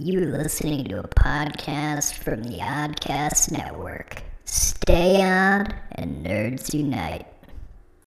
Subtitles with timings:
[0.00, 4.22] You're listening to a podcast from the Oddcast Network.
[4.44, 7.26] Stay on and nerds unite.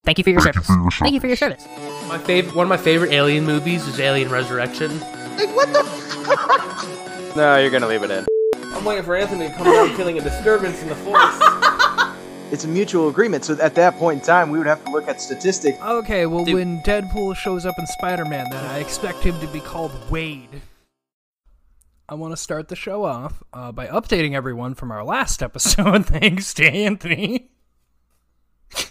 [0.05, 0.67] Thank you for your service.
[0.99, 1.65] Thank you for your service.
[2.09, 4.99] My favorite, one of my favorite Alien movies is Alien Resurrection.
[4.99, 5.85] Like what the?
[5.85, 7.37] Fuck?
[7.37, 8.27] no, you're gonna leave it in.
[8.75, 11.41] I'm waiting for Anthony to come around feeling a disturbance in the force.
[12.53, 15.09] It's a mutual agreement, so at that point in time, we would have to look
[15.09, 15.81] at statistics.
[15.83, 16.55] Okay, well, Dude.
[16.55, 20.63] when Deadpool shows up in Spider Man, then I expect him to be called Wade.
[22.09, 26.07] I want to start the show off uh, by updating everyone from our last episode,
[26.07, 27.49] thanks to Anthony.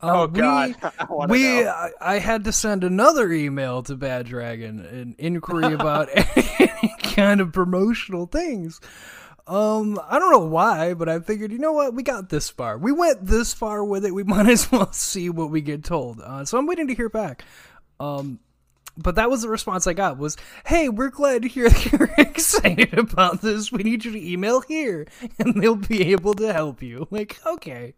[0.00, 0.74] Uh, Oh, God.
[1.10, 1.66] we- I we.
[1.68, 7.40] I, I had to send another email to Bad Dragon, an inquiry about any kind
[7.40, 8.80] of promotional things.
[9.46, 12.78] Um, I don't know why, but I figured, you know what, we got this far.
[12.78, 14.14] We went this far with it.
[14.14, 16.20] We might as well see what we get told.
[16.20, 17.44] Uh, so I'm waiting to hear back.
[18.00, 18.40] Um,
[18.96, 22.10] but that was the response I got was, "Hey, we're glad to hear that you're
[22.18, 23.70] excited about this.
[23.70, 25.06] We need you to email here,
[25.38, 27.94] and they'll be able to help you." Like, okay.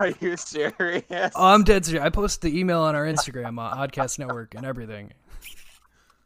[0.00, 1.32] Are you serious?
[1.36, 2.04] Oh, I'm dead serious.
[2.04, 5.12] I posted the email on our Instagram, uh, Oddcast Network, and everything.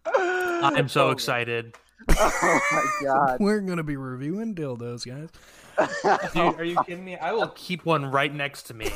[0.07, 1.75] I'm so excited.
[2.09, 3.41] oh my god.
[3.41, 5.29] We're gonna be reviewing dildos, guys.
[6.33, 7.17] Dude, are you kidding me?
[7.17, 8.89] I will keep one right next to me.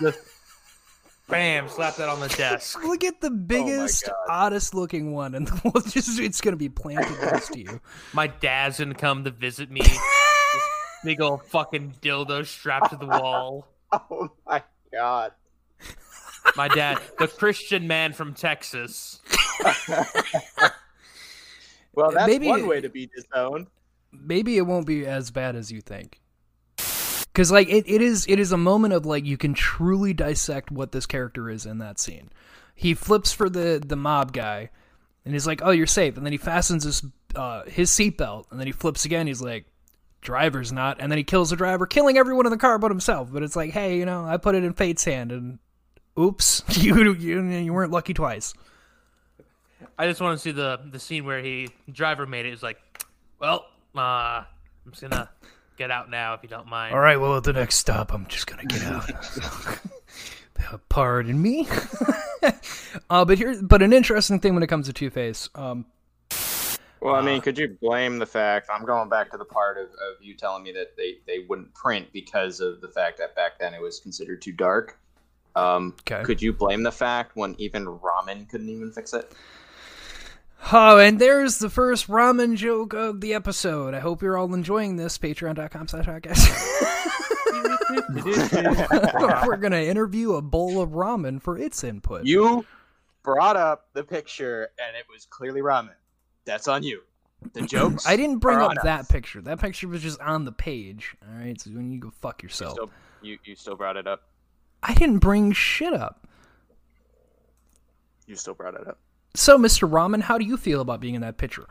[0.00, 0.18] Just
[1.28, 2.82] bam, slap that on the desk.
[2.84, 4.14] Look at the oh biggest, God.
[4.28, 7.80] oddest looking one, and we'll just it's gonna be planted next to you.
[8.12, 9.82] My dad's gonna come to visit me.
[11.04, 13.68] Big old fucking dildo strapped to the wall.
[13.92, 14.62] Oh my
[14.92, 15.32] god.
[16.56, 19.20] My dad, the Christian man from Texas.
[21.94, 23.66] Well, that's Maybe- one way to be disowned.
[24.12, 26.20] Maybe it won't be as bad as you think.
[27.38, 30.72] Cause like it, it is it is a moment of like you can truly dissect
[30.72, 32.30] what this character is in that scene.
[32.74, 34.70] He flips for the the mob guy,
[35.24, 37.00] and he's like, "Oh, you're safe." And then he fastens his
[37.36, 39.28] uh, his seatbelt, and then he flips again.
[39.28, 39.66] He's like,
[40.20, 43.32] "Driver's not," and then he kills the driver, killing everyone in the car but himself.
[43.32, 45.60] But it's like, hey, you know, I put it in fate's hand, and
[46.18, 48.52] oops, you you you weren't lucky twice.
[49.96, 52.52] I just want to see the the scene where he driver made it.
[52.52, 52.80] It's like,
[53.38, 55.30] well, uh, I'm just gonna
[55.78, 56.94] get out now if you don't mind.
[56.94, 59.08] All right, well, at the next stop, I'm just gonna get out.
[60.88, 61.68] Pardon me.
[63.10, 65.48] uh, but here, but an interesting thing when it comes to Two Face.
[65.54, 65.86] Um,
[67.00, 68.68] Well, I mean, could you blame the fact?
[68.72, 71.72] I'm going back to the part of, of you telling me that they, they wouldn't
[71.74, 74.98] print because of the fact that back then it was considered too dark.
[75.54, 76.24] Um, Okay.
[76.24, 79.32] Could you blame the fact when even ramen couldn't even fix it?
[80.72, 83.94] Oh, and there's the first ramen joke of the episode.
[83.94, 85.18] I hope you're all enjoying this.
[85.18, 86.46] Patreon.com slash podcast.
[89.46, 92.24] We're gonna interview a bowl of ramen for its input.
[92.26, 92.64] You
[93.22, 95.94] brought up the picture and it was clearly ramen.
[96.44, 97.02] That's on you.
[97.52, 98.06] The jokes.
[98.06, 99.40] I didn't bring up on that picture.
[99.40, 101.14] That picture was just on the page.
[101.22, 102.72] All right, so when you go fuck You yourself.
[102.74, 102.90] still,
[103.22, 104.22] you, you still brought it up.
[104.82, 106.26] I didn't bring shit up.
[108.26, 108.98] You still brought it up.
[109.38, 109.88] So, Mr.
[109.88, 111.68] Ramen, how do you feel about being in that picture?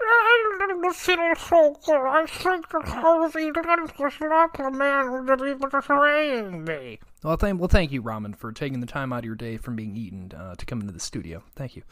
[0.00, 2.04] I didn't feel so good.
[2.04, 6.98] I think that Jose Lance was not the man that he betraying me.
[7.22, 9.76] Well, thank well, thank you, Ramen, for taking the time out of your day from
[9.76, 11.44] being eaten uh, to come into the studio.
[11.54, 11.84] Thank you,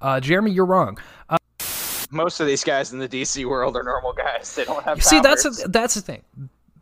[0.00, 0.50] uh, Jeremy.
[0.50, 0.98] You're wrong.
[1.28, 1.36] Uh,
[2.10, 4.54] Most of these guys in the DC world are normal guys.
[4.54, 4.96] They don't have.
[4.96, 6.22] you see, that's a, that's the thing.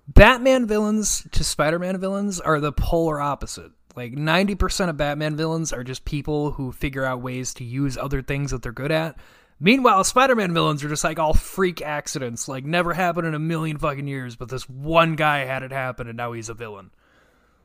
[0.06, 3.72] Batman villains to Spider-Man villains are the polar opposite.
[3.96, 7.96] Like ninety percent of Batman villains are just people who figure out ways to use
[7.96, 9.16] other things that they're good at.
[9.58, 13.78] Meanwhile, Spider-Man villains are just like all freak accidents, like never happened in a million
[13.78, 16.90] fucking years, but this one guy had it happen and now he's a villain.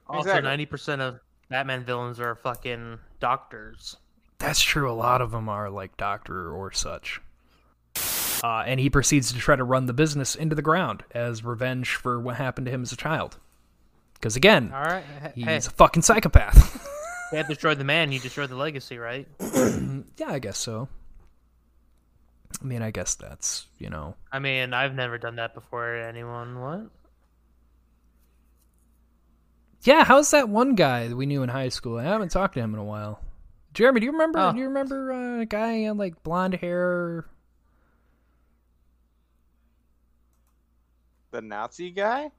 [0.08, 1.19] Also, ninety percent of
[1.50, 3.98] Batman villains are fucking doctors.
[4.40, 4.90] That's true.
[4.90, 7.19] A lot of them are like doctor or such.
[8.44, 11.96] Uh, and he proceeds to try to run the business into the ground as revenge
[11.96, 13.38] for what happened to him as a child.
[14.21, 16.87] Because again, All right, he's hey, a fucking psychopath.
[17.31, 19.27] you have destroyed the man, you destroyed the legacy, right?
[20.17, 20.87] yeah, I guess so.
[22.62, 24.15] I mean, I guess that's you know.
[24.31, 25.95] I mean, I've never done that before.
[25.95, 26.62] Anyone?
[26.62, 26.81] What?
[29.81, 31.97] Yeah, how's that one guy that we knew in high school?
[31.97, 33.19] I haven't talked to him in a while.
[33.74, 34.38] Jeremy, do you remember?
[34.38, 34.51] Oh.
[34.51, 37.25] Do you remember uh, a guy had like blonde hair?
[41.31, 42.29] the Nazi guy.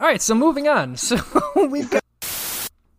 [0.00, 0.96] All right, so moving on.
[0.96, 2.02] So we've got.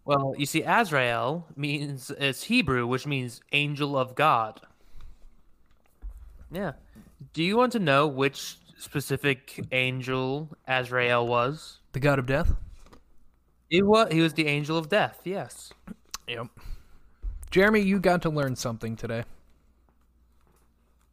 [0.06, 4.60] Well, you see, Azrael means it's Hebrew, which means angel of God.
[6.51, 6.74] Yeah.
[7.34, 11.78] Do you want to know which specific angel Azrael was?
[11.92, 12.54] The God of Death.
[13.69, 14.12] He was.
[14.12, 15.19] He was the angel of death.
[15.24, 15.72] Yes.
[16.28, 16.48] Yep.
[17.51, 19.24] Jeremy, you got to learn something today.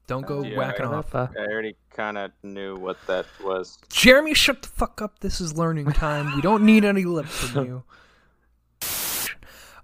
[0.07, 1.15] Don't go Yeah, whacking I- off.
[1.15, 3.79] I already kind of knew what that was.
[3.91, 5.19] Jeremy, shut the fuck up.
[5.21, 6.35] This is learning time.
[6.37, 7.83] We don't need any lip from you.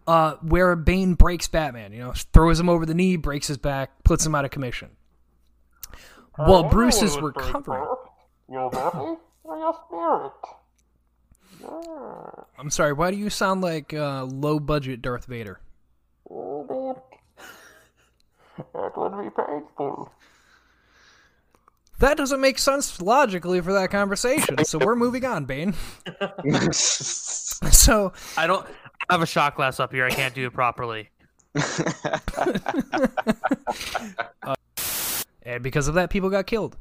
[0.07, 4.03] Uh, where Bane breaks Batman, you know, throws him over the knee, breaks his back,
[4.05, 4.91] puts him out of commission.
[6.37, 7.85] While Bruce is recovering.
[12.59, 15.61] I'm sorry, why do you sound like uh, low budget Darth Vader?
[16.29, 16.97] That
[18.97, 20.13] would be painful.
[21.99, 25.75] That doesn't make sense logically for that conversation, so we're moving on, Bane.
[26.73, 28.67] So, I don't
[29.09, 30.05] I have a shot glass up here.
[30.05, 31.11] I can't do it properly.
[35.45, 36.77] and because of that, people got killed.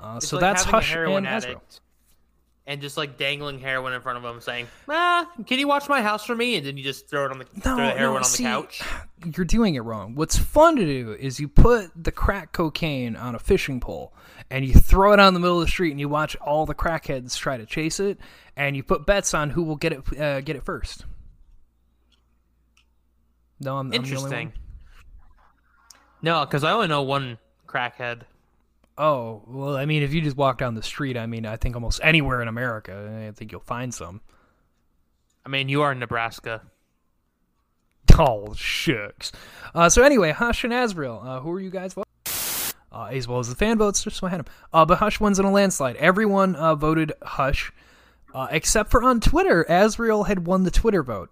[0.00, 1.50] Uh, so like that's having a Hush heroin and Ezra.
[1.50, 1.80] addict
[2.66, 6.02] and just like dangling heroin in front of him, saying, "Ah, can you watch my
[6.02, 8.24] house for me?" And then you just throw it on the throw the heroin on
[8.24, 8.82] see, the couch.
[9.36, 10.14] You're doing it wrong.
[10.14, 14.12] What's fun to do is you put the crack cocaine on a fishing pole
[14.50, 16.74] and you throw it in the middle of the street and you watch all the
[16.74, 18.18] crackheads try to chase it
[18.56, 21.04] and you put bets on who will get it uh, get it first.
[23.60, 24.48] No, I'm, I'm the only Interesting.
[24.48, 24.54] one.
[26.22, 28.22] No, because I only know one crackhead.
[28.98, 31.74] Oh well, I mean, if you just walk down the street, I mean, I think
[31.74, 34.20] almost anywhere in America, I think you'll find some.
[35.44, 36.62] I mean, you are in Nebraska.
[38.18, 39.30] Oh shucks.
[39.74, 42.04] Uh, so anyway, Hush and Azrael, uh, who are you guys voting?
[42.90, 44.46] Uh, as well as the fan votes, just so I had them.
[44.72, 45.96] Uh, but Hush wins in a landslide.
[45.96, 47.72] Everyone uh, voted Hush,
[48.32, 49.66] uh, except for on Twitter.
[49.68, 51.30] Azrael had won the Twitter vote.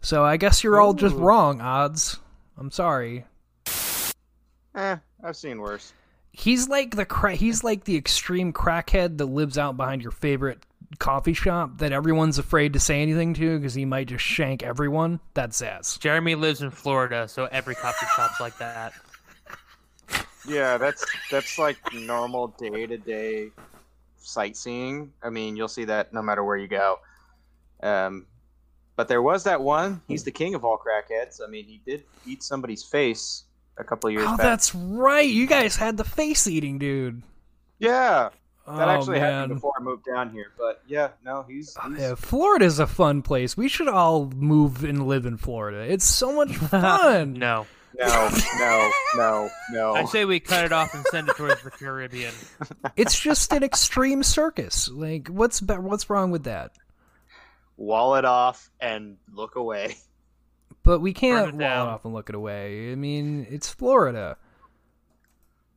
[0.00, 2.20] So I guess you're all just wrong, odds.
[2.56, 3.26] I'm sorry.
[4.74, 5.92] eh, I've seen worse.
[6.36, 10.66] He's like the cra- he's like the extreme crackhead that lives out behind your favorite
[10.98, 15.20] coffee shop that everyone's afraid to say anything to because he might just shank everyone.
[15.34, 15.98] That's Zsasz.
[16.00, 18.92] Jeremy lives in Florida, so every coffee shop's like that.
[20.46, 23.50] Yeah, that's that's like normal day to day
[24.18, 25.12] sightseeing.
[25.22, 26.98] I mean, you'll see that no matter where you go.
[27.80, 28.26] Um,
[28.96, 30.02] but there was that one.
[30.08, 31.40] He's the king of all crackheads.
[31.40, 33.44] I mean, he did eat somebody's face
[33.76, 34.38] a couple of years Oh, back.
[34.38, 35.28] that's right.
[35.28, 37.22] You guys had the face eating dude.
[37.78, 38.30] Yeah,
[38.66, 39.32] that oh, actually man.
[39.32, 40.52] happened before I moved down here.
[40.56, 43.56] But yeah, no, he's, oh, he's Yeah, Florida's a fun place.
[43.56, 45.80] We should all move and live in Florida.
[45.92, 47.34] It's so much fun.
[47.34, 47.66] No,
[47.98, 49.92] no, no, no, no.
[49.96, 52.32] I say we cut it off and send it towards the Caribbean.
[52.96, 54.88] It's just an extreme circus.
[54.88, 56.72] Like, what's what's wrong with that?
[57.76, 59.96] Wall it off and look away.
[60.84, 61.88] But we can't Burn wall it it down.
[61.88, 62.92] off and look it away.
[62.92, 64.36] I mean, it's Florida.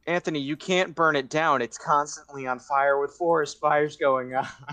[0.06, 1.62] Anthony, you can't burn it down.
[1.62, 4.46] It's constantly on fire with forest fires going on.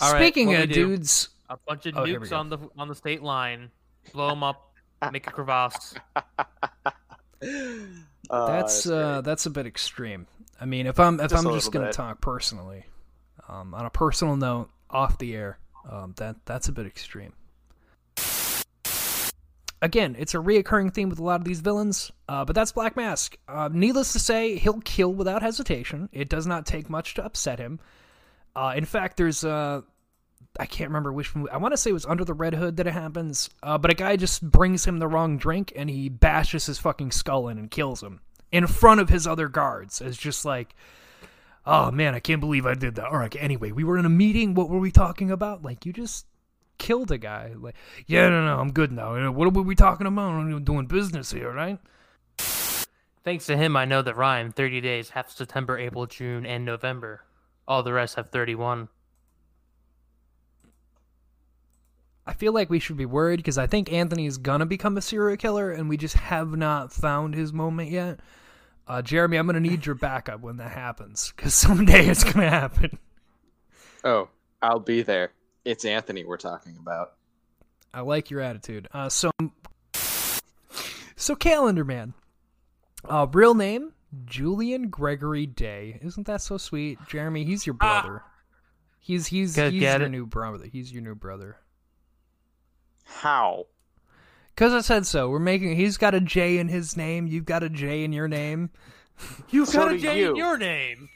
[0.00, 2.30] All right, Speaking what of we do- dudes, A bunch of Oh, here we nukes
[2.30, 2.36] go.
[2.36, 3.70] on the on the state line,
[4.12, 4.72] blow them up,
[5.12, 5.94] make a crevasse.
[8.28, 10.26] Uh, that's uh, that's a bit extreme.
[10.60, 11.94] I mean, if I'm if Just I'm a just little gonna bit.
[11.94, 12.86] talk personally,
[13.48, 15.58] um, on a personal note, off the air,
[15.88, 17.34] um, that that's a bit extreme.
[19.86, 22.96] Again, it's a reoccurring theme with a lot of these villains, uh, but that's Black
[22.96, 23.36] Mask.
[23.46, 26.08] Uh, needless to say, he'll kill without hesitation.
[26.10, 27.78] It does not take much to upset him.
[28.56, 29.82] Uh, in fact, there's uh,
[30.58, 31.50] I can't remember which movie.
[31.50, 33.48] I want to say it was Under the Red Hood that it happens.
[33.62, 37.12] Uh, but a guy just brings him the wrong drink and he bashes his fucking
[37.12, 40.00] skull in and kills him in front of his other guards.
[40.00, 40.74] It's just like,
[41.64, 43.06] oh man, I can't believe I did that.
[43.06, 44.54] All right, anyway, we were in a meeting.
[44.54, 45.62] What were we talking about?
[45.62, 46.26] Like, you just
[46.78, 47.52] killed a guy.
[47.58, 47.74] Like,
[48.06, 49.30] yeah, no, no, I'm good now.
[49.30, 50.30] What are we talking about?
[50.30, 51.78] I'm doing business here, right?
[53.24, 57.24] Thanks to him, I know the rhyme: thirty days, half September, April, June, and November.
[57.66, 58.88] All the rest have thirty-one.
[62.24, 65.02] I feel like we should be worried because I think Anthony is gonna become a
[65.02, 68.20] serial killer, and we just have not found his moment yet.
[68.88, 72.98] Uh, Jeremy, I'm gonna need your backup when that happens because someday it's gonna happen.
[74.04, 74.28] Oh,
[74.62, 75.32] I'll be there.
[75.66, 77.14] It's Anthony we're talking about.
[77.92, 78.86] I like your attitude.
[78.92, 79.32] Uh, so,
[81.16, 82.14] so Calendar Man,
[83.04, 83.92] uh, real name
[84.26, 85.98] Julian Gregory Day.
[86.02, 87.44] Isn't that so sweet, Jeremy?
[87.44, 88.22] He's your brother.
[89.00, 90.10] He's he's Good, he's get your it.
[90.10, 90.66] new brother.
[90.70, 91.56] He's your new brother.
[93.04, 93.66] How?
[94.54, 95.28] Cause I said so.
[95.28, 95.74] We're making.
[95.74, 97.26] He's got a J in his name.
[97.26, 98.70] You've got a J in your name.
[99.50, 100.30] You've So got a do you.
[100.30, 101.08] in your name.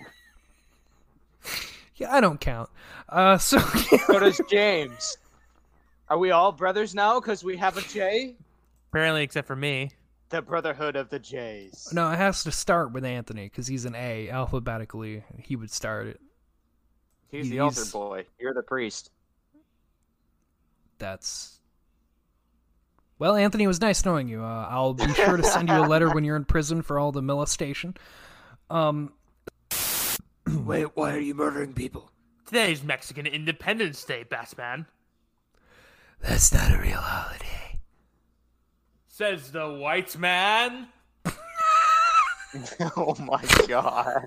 [2.01, 2.69] Yeah, I don't count.
[3.09, 3.59] Uh, so
[4.07, 5.17] So does James.
[6.09, 8.35] Are we all brothers now because we have a J?
[8.91, 9.93] Apparently, except for me.
[10.31, 11.89] The Brotherhood of the J's.
[11.93, 15.23] no, it has to start with Anthony because he's an A alphabetically.
[15.39, 16.21] He would start it.
[17.29, 18.27] He's the he's- altar boy.
[18.41, 19.11] You're the priest.
[20.99, 21.59] That's
[23.19, 24.43] Well, Anthony, it was nice knowing you.
[24.43, 27.13] Uh, I'll be sure to send you a letter when you're in prison for all
[27.13, 27.95] the molestation.
[28.69, 29.13] Um,
[30.65, 32.11] Wait, why are you murdering people?
[32.47, 34.87] Today's Mexican Independence Day, Batman.
[36.21, 37.79] that's not a real holiday.
[39.09, 40.89] Says the white man.
[42.97, 44.27] oh my god.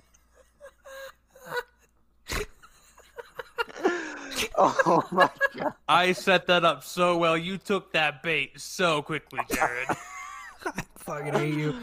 [4.56, 5.74] oh my god.
[5.88, 7.38] I set that up so well.
[7.38, 9.88] You took that bait so quickly, Jared.
[10.66, 11.76] I fucking hate you.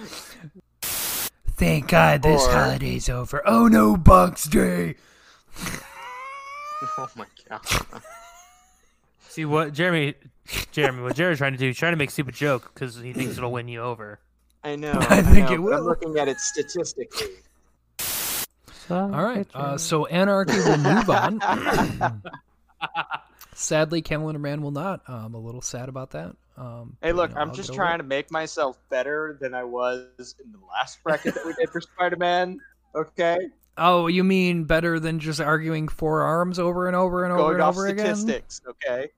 [1.60, 3.42] Thank God this Or- holiday's over.
[3.46, 4.96] Oh no, Bucks Day.
[6.96, 7.60] Oh my god.
[9.28, 10.14] See what Jeremy,
[10.72, 11.66] Jeremy, what Jared's trying to do?
[11.66, 14.18] He's trying to make a stupid joke because he thinks it'll win you over.
[14.64, 14.92] I know.
[14.98, 15.84] I think know, it but I'm will.
[15.84, 17.26] looking at it statistically.
[18.88, 19.46] All right.
[19.52, 22.22] Uh, so Anarky will move on.
[23.54, 25.02] Sadly, Calendar Man will not.
[25.06, 26.34] I'm a little sad about that.
[26.60, 27.98] Um, Hey, look, you know, I'm I'll just trying it.
[27.98, 31.80] to make myself better than I was in the last bracket that we did for
[31.80, 32.60] Spider-Man.
[32.94, 33.38] Okay,
[33.78, 37.62] Oh, you mean better than just arguing four arms over and over and over and
[37.62, 38.14] off over again?
[38.14, 38.60] statistics.
[38.68, 39.08] Okay.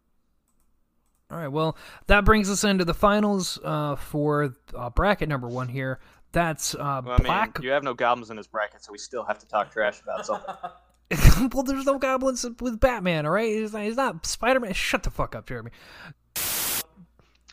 [1.31, 1.49] All right.
[1.49, 5.99] Well, that brings us into the finals uh, for uh, bracket number one here.
[6.33, 7.59] That's uh, Well, I mean, Black.
[7.63, 10.27] you have no goblins in this bracket, so we still have to talk trash about
[10.27, 10.55] something.
[11.53, 13.27] well, there's no goblins with Batman.
[13.27, 14.75] All right, he's not, he's not Spider-Man.
[14.75, 15.71] Shut the fuck up, Jeremy.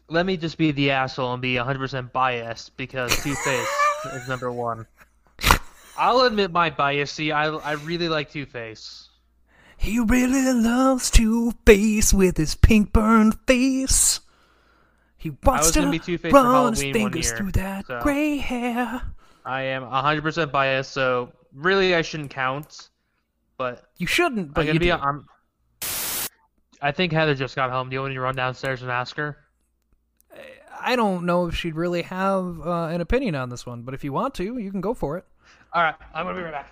[0.09, 3.67] Let me just be the asshole and be 100% biased because Two Face
[4.13, 4.85] is number one.
[5.97, 7.11] I'll admit my bias.
[7.11, 9.09] See, I I really like Two Face.
[9.77, 14.19] He really loves to face with his pink burned face.
[15.17, 18.37] He wants to gonna be Two-Face for run his fingers year, through that so- gray
[18.37, 19.01] hair.
[19.45, 22.89] I am 100% biased, so really I shouldn't count.
[23.57, 24.85] But You shouldn't, but I'm you gonna be.
[24.87, 24.93] do.
[24.93, 25.25] I'm.
[26.81, 27.89] I think Heather just got home.
[27.89, 29.37] Do you want me to run downstairs and ask her?
[30.79, 34.03] I don't know if she'd really have uh, an opinion on this one, but if
[34.03, 35.25] you want to, you can go for it.
[35.74, 36.71] All right, I'm gonna be right back.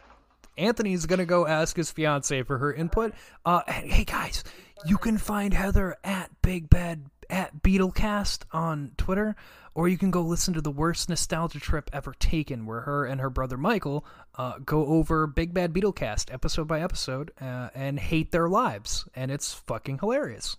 [0.58, 3.14] Anthony's gonna go ask his fiance for her input.
[3.46, 4.44] Uh, hey guys,
[4.86, 9.36] you can find Heather at Big Bad at Beetlecast on Twitter,
[9.76, 13.22] or you can go listen to the worst nostalgia trip ever taken, where her and
[13.22, 18.32] her brother Michael uh, go over Big Bad Beetlecast episode by episode uh, and hate
[18.32, 20.58] their lives, and it's fucking hilarious.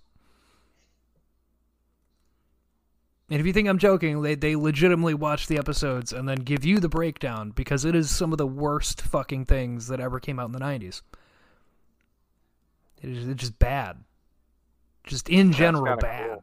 [3.31, 6.65] And if you think I'm joking, they they legitimately watch the episodes and then give
[6.65, 10.39] you the breakdown because it is some of the worst fucking things that ever came
[10.39, 11.03] out in the 90s.
[13.03, 13.99] It is it's just bad.
[15.05, 16.39] Just in general kinda bad.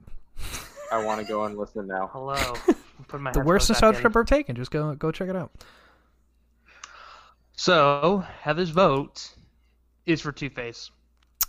[0.91, 2.09] I want to go and listen now.
[2.13, 2.35] Hello.
[3.07, 4.01] Put my The worst headphones back nostalgia in.
[4.01, 4.55] trip ever taken.
[4.55, 5.51] Just go go check it out.
[7.53, 9.33] So Heather's vote
[10.05, 10.91] is for Two Face.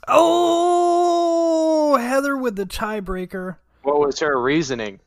[0.08, 3.56] Oh, Heather with the tiebreaker.
[3.82, 5.00] What was her reasoning?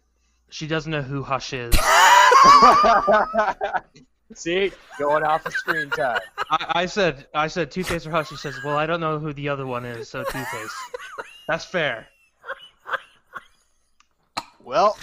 [0.49, 1.73] She doesn't know who Hush is.
[4.35, 6.19] See, going off of screen time.
[6.51, 8.29] I, I said I said Two Face or Hush.
[8.29, 10.75] She says, "Well, I don't know who the other one is, so Two Face."
[11.47, 12.07] That's fair.
[14.63, 14.97] Well,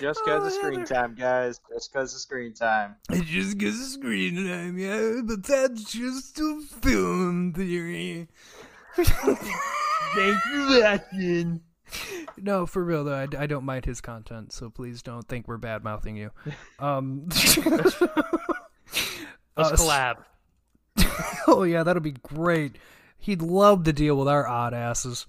[0.00, 1.60] just because of oh, screen time, guys.
[1.72, 2.96] Just because of screen time.
[3.10, 8.26] It just gets a screen time, yeah, but that's just a film theory.
[8.96, 9.38] Thank
[10.14, 11.60] Thanks for watching.
[12.36, 15.58] No, for real though, I, I don't mind his content, so please don't think we're
[15.58, 16.30] bad mouthing you.
[16.78, 17.58] Um, Let's
[19.56, 20.16] uh, collab.
[21.46, 22.76] Oh yeah, that'll be great.
[23.18, 25.26] He'd love to deal with our odd asses.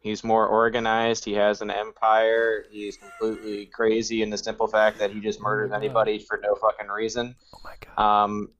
[0.00, 1.24] He's more organized.
[1.24, 2.66] He has an empire.
[2.70, 5.76] He's completely crazy in the simple fact that he just murders God.
[5.76, 7.36] anybody for no fucking reason.
[7.54, 8.24] Oh my god.
[8.24, 8.50] Um,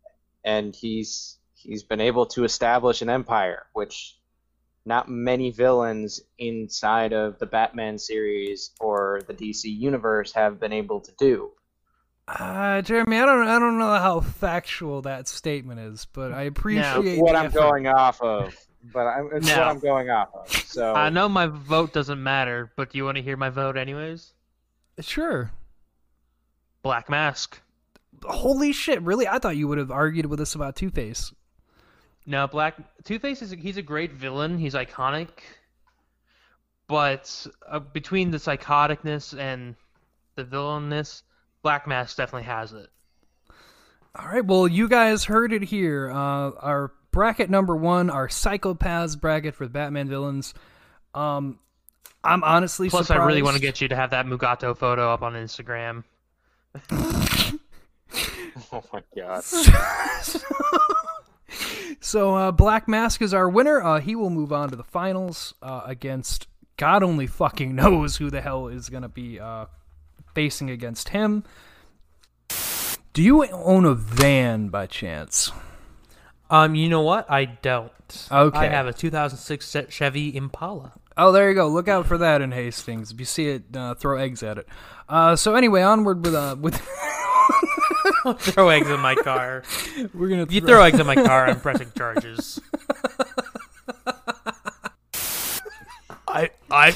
[0.44, 4.16] and he's he's been able to establish an empire, which
[4.87, 11.00] not many villains inside of the Batman series or the DC universe have been able
[11.00, 11.50] to do.
[12.26, 17.05] Uh, Jeremy, I don't I don't know how factual that statement is, but I appreciate
[17.07, 17.59] It's what I'm effort.
[17.59, 18.55] going off of,
[18.95, 19.59] but I'm, it's No.
[19.59, 20.49] what I'm going off of.
[20.50, 23.76] So I know my vote doesn't matter, but do you want to hear my vote
[23.76, 24.33] anyways?
[25.00, 25.50] Sure.
[26.83, 27.61] Black Mask.
[28.25, 29.03] Holy shit!
[29.03, 29.29] Really?
[29.29, 31.33] I thought you would have argued with us about Two Face.
[32.26, 34.59] No, Black Two Face is a, he's a great villain.
[34.59, 35.28] He's iconic,
[36.88, 39.75] but uh, between the psychoticness and
[40.37, 41.23] the villainness,
[41.62, 42.88] Black Mask definitely has it.
[44.16, 44.45] All right.
[44.45, 46.11] Well, you guys heard it here.
[46.11, 50.54] Uh, our bracket number one, our psychopaths bracket for the Batman villains.
[51.14, 51.59] Um,
[52.25, 53.23] I'm honestly Plus, surprised.
[53.23, 56.04] I really want to get you to have that Mugatu photo up on Instagram.
[58.73, 59.45] oh my god,
[62.00, 63.82] So uh, Black Mask is our winner.
[63.82, 66.46] Uh, he will move on to the finals uh, against
[66.76, 69.66] God only fucking knows who the hell is gonna be uh,
[70.34, 71.44] facing against him.
[73.12, 75.52] Do you own a van by chance?
[76.50, 77.30] Um, you know what?
[77.30, 77.92] I don't.
[78.30, 78.58] Okay.
[78.58, 80.92] I have a 2006 Chevy Impala.
[81.16, 81.68] Oh, there you go.
[81.68, 83.12] Look out for that in Hastings.
[83.12, 84.66] If you see it, uh, throw eggs at it.
[85.08, 86.74] Uh, so anyway, onward with uh, with
[88.38, 89.62] throw eggs in my car.
[90.14, 92.61] we're gonna If you throw- throw eggs in my car, I'm pressing charges.
[96.28, 96.94] I I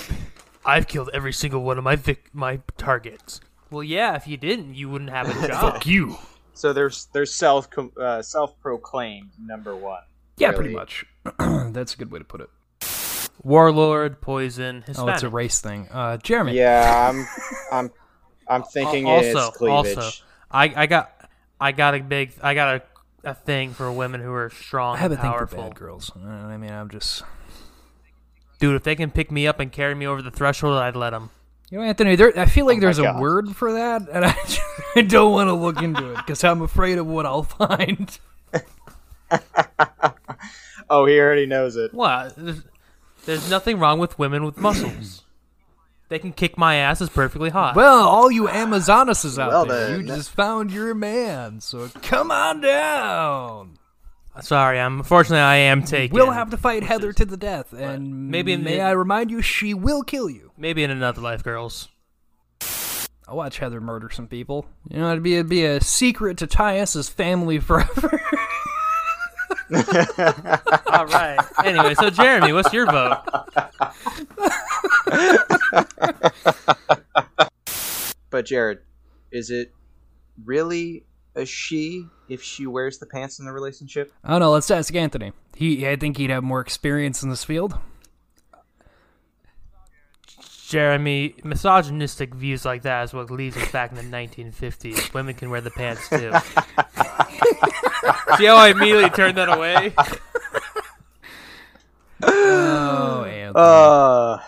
[0.64, 3.40] I've killed every single one of my vic- my targets.
[3.70, 4.16] Well, yeah.
[4.16, 5.74] If you didn't, you wouldn't have a job.
[5.74, 6.16] Fuck you.
[6.54, 10.02] So there's there's self uh, self proclaimed number one.
[10.36, 10.58] Yeah, really.
[10.58, 11.04] pretty much.
[11.72, 12.48] That's a good way to put it.
[13.44, 15.10] Warlord, poison, Hispanic.
[15.10, 15.88] Oh, it's a race thing.
[15.92, 16.54] Uh, Jeremy.
[16.56, 17.26] Yeah, I'm
[17.70, 17.90] I'm
[18.48, 19.96] I'm thinking also, it's cleavage.
[19.96, 21.12] also, I I got
[21.60, 22.82] I got a big I got a
[23.30, 25.62] a thing for women who are strong I have a and thing for powerful.
[25.64, 26.12] bad girls.
[26.16, 27.22] I mean, I'm just.
[28.60, 31.10] Dude, if they can pick me up and carry me over the threshold, I'd let
[31.10, 31.30] them.
[31.70, 33.20] You know, Anthony, there, I feel like Oh my there's a God.
[33.20, 34.34] word for that, and I,
[34.96, 38.18] I don't want to look into it because I'm afraid of what I'll find.
[40.90, 41.92] Oh, he already knows it.
[41.92, 42.32] What?
[42.36, 42.62] There's,
[43.26, 45.22] there's nothing wrong with women with muscles.
[46.08, 47.00] They can kick my ass.
[47.00, 47.76] is perfectly hot.
[47.76, 50.00] Well, all you Amazonuses out Well there, then.
[50.00, 53.78] you just found your man, so come on down.
[54.40, 56.14] Sorry, I'm unfortunately I am taken.
[56.14, 59.30] We'll have to fight Heather to the death, and Maybe in may the- I remind
[59.30, 60.52] you, she will kill you.
[60.56, 61.88] maybe in another life, girls.
[63.26, 64.64] I'll watch Heather murder some people.
[64.88, 68.22] You know, it'd be it'd be a secret to tie us as family forever.
[70.92, 71.38] All right.
[71.64, 73.22] anyway, so Jeremy, what's your vote?
[78.30, 78.80] But Jared,
[79.30, 79.74] is it
[80.44, 84.12] really a she if she wears the pants in the relationship?
[84.24, 84.50] Oh, I don't know.
[84.52, 85.32] Let's ask Anthony.
[85.56, 87.78] He, I think he'd have more experience in this field.
[90.68, 95.14] Jeremy, misogynistic views like that is what leads us back in the 1950s.
[95.14, 96.18] Women can wear the pants too.
[98.36, 99.94] See how I immediately turned that away?
[102.22, 103.52] Oh, Anthony.
[103.54, 104.38] Uh,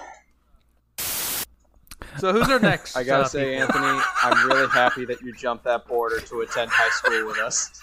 [2.18, 2.96] So who's our next?
[2.96, 3.78] I gotta uh, say, people?
[3.78, 7.80] Anthony, I'm really happy that you jumped that border to attend high school with us.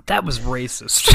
[0.07, 1.07] That was racist.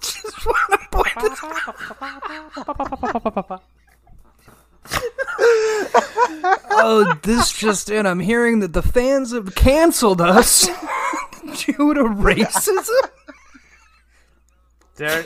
[0.00, 1.40] Just wanna point this
[6.70, 8.06] oh, this just in.
[8.06, 10.66] I'm hearing that the fans have canceled us
[11.56, 13.10] due to racism.
[15.00, 15.24] There,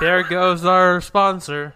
[0.00, 1.74] there goes our sponsor.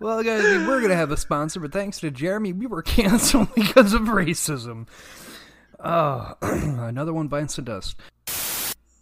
[0.00, 3.54] Well, guys, we were gonna have a sponsor, but thanks to Jeremy, we were canceled
[3.54, 4.86] because of racism.
[5.78, 7.96] Oh, another one bites the dust.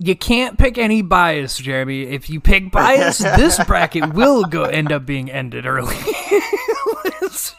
[0.00, 2.02] You can't pick any bias, Jeremy.
[2.02, 5.94] If you pick bias, this bracket will go end up being ended early.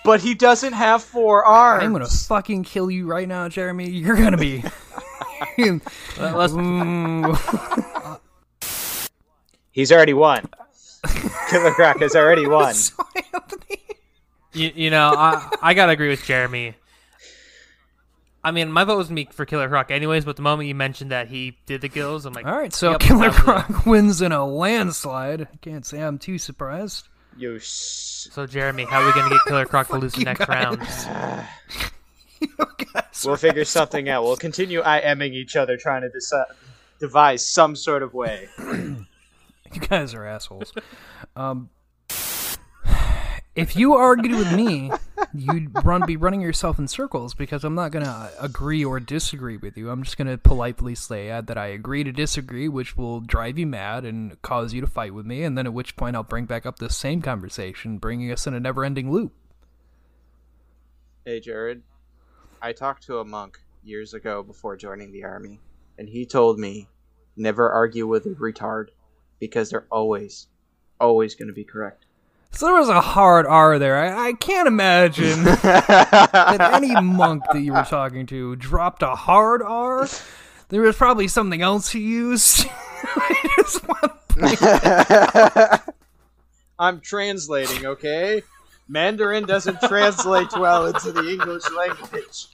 [0.03, 1.83] But he doesn't have four arms.
[1.83, 3.89] I'm gonna fucking kill you right now, Jeremy.
[3.89, 4.63] You're gonna be.
[6.17, 7.35] Let's, Ooh.
[9.71, 10.47] He's already won.
[11.49, 12.73] Killer Croc has already won.
[12.73, 12.93] So,
[14.53, 16.75] you, you know, I, I gotta agree with Jeremy.
[18.43, 20.25] I mean, my vote was me for Killer Croc, anyways.
[20.25, 22.91] But the moment you mentioned that he did the kills, I'm like, All right, so
[22.91, 23.41] Yep, Killer that it.
[23.41, 25.41] Croc wins in a landslide.
[25.41, 27.08] I can't say I'm too surprised.
[27.38, 30.25] You s- so Jeremy, how are we gonna get Killer Croc to lose the you
[30.25, 30.82] next round?
[33.25, 34.23] We'll figure something out.
[34.23, 36.45] We'll continue IMing each other, trying to deci-
[37.01, 38.47] devise some sort of way.
[39.73, 40.73] You guys are assholes.
[41.36, 41.69] Um,
[43.55, 44.91] if you argued with me,
[45.34, 49.77] you'd run be running yourself in circles because I'm not gonna agree or disagree with
[49.77, 49.89] you.
[49.89, 54.05] I'm just gonna politely say that I agree to disagree, which will drive you mad
[54.05, 56.65] and cause you to fight with me, and then at which point I'll bring back
[56.65, 59.34] up this same conversation, bringing us in a never-ending loop.
[61.25, 61.84] Hey, Jared.
[62.62, 65.60] I talked to a monk years ago before joining the army,
[65.97, 66.88] and he told me
[67.36, 68.88] never argue with a retard
[69.39, 70.47] because they're always,
[70.99, 72.06] always going to be correct.
[72.52, 73.97] So there was a hard R there.
[73.97, 79.62] I, I can't imagine that any monk that you were talking to dropped a hard
[79.62, 80.08] R.
[80.69, 82.67] There was probably something else he used.
[86.80, 88.41] I'm translating, okay?
[88.88, 92.47] Mandarin doesn't translate well into the English language.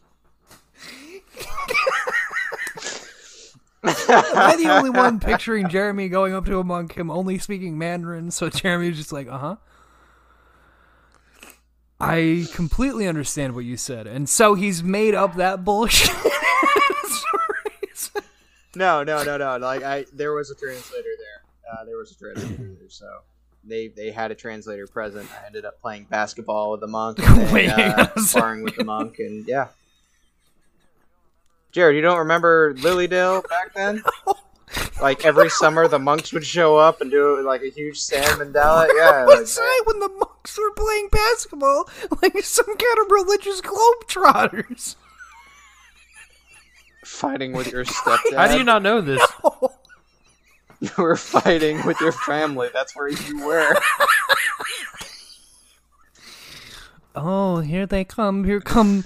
[3.87, 7.77] Am I the only one picturing Jeremy going up to a monk, him only speaking
[7.77, 8.31] Mandarin?
[8.31, 9.55] So Jeremy's just like, uh huh.
[11.99, 16.13] I completely understand what you said, and so he's made up that bullshit.
[18.75, 19.57] No, no, no, no.
[19.57, 21.71] Like I, there was a translator there.
[21.73, 23.21] Uh, there was a translator there, so
[23.63, 25.29] they they had a translator present.
[25.41, 27.69] I ended up playing basketball with the monk, and then,
[27.99, 29.67] uh, sparring with the monk, and yeah.
[31.75, 34.01] Jared, you don't remember Lilydale back then?
[35.01, 38.87] Like every summer, the monks would show up and do like a huge sand mandala.
[38.93, 41.89] Yeah, like What's that when the monks were playing basketball
[42.21, 44.95] like some kind of religious globetrotters?
[47.03, 48.35] fighting with your stepdad.
[48.35, 49.21] How do you not know this?
[50.81, 52.69] You were fighting with your family.
[52.73, 53.75] That's where you were.
[57.15, 58.43] Oh, here they come.
[58.43, 59.05] Here come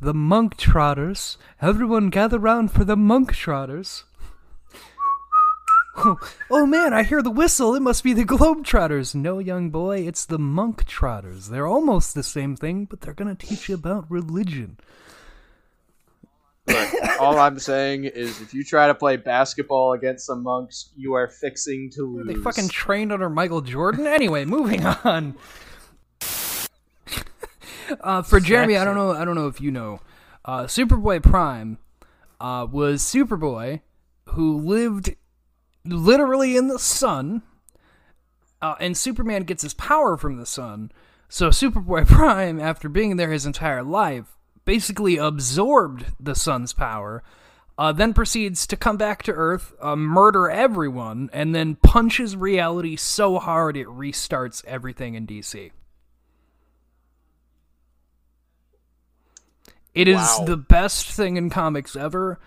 [0.00, 1.38] the monk trotters.
[1.60, 4.04] Everyone gather round for the monk trotters.
[5.96, 6.18] Oh,
[6.50, 7.74] oh man, I hear the whistle.
[7.74, 9.14] It must be the globetrotters.
[9.14, 11.48] No, young boy, it's the monk trotters.
[11.48, 14.78] They're almost the same thing, but they're gonna teach you about religion.
[16.66, 21.14] Look, all I'm saying is, if you try to play basketball against some monks, you
[21.14, 22.26] are fixing to lose.
[22.26, 24.06] They fucking trained under Michael Jordan.
[24.06, 25.36] Anyway, moving on.
[28.00, 29.12] Uh, for Jeremy, I don't know.
[29.12, 30.00] I don't know if you know.
[30.44, 31.78] Uh, Superboy Prime
[32.40, 33.80] uh, was Superboy
[34.30, 35.14] who lived
[35.84, 37.42] literally in the sun,
[38.60, 40.92] uh, and Superman gets his power from the sun.
[41.28, 47.22] So Superboy Prime, after being there his entire life, basically absorbed the sun's power.
[47.78, 52.96] Uh, then proceeds to come back to Earth, uh, murder everyone, and then punches reality
[52.96, 55.72] so hard it restarts everything in DC.
[59.96, 60.44] It is Wow.
[60.46, 62.38] the best thing in comics ever.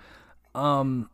[0.55, 1.09] Um,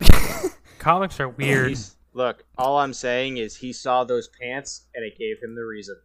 [0.78, 1.68] Comics are weird.
[1.68, 5.64] He's- Look, all I'm saying is he saw those pants and it gave him the
[5.64, 5.96] reason.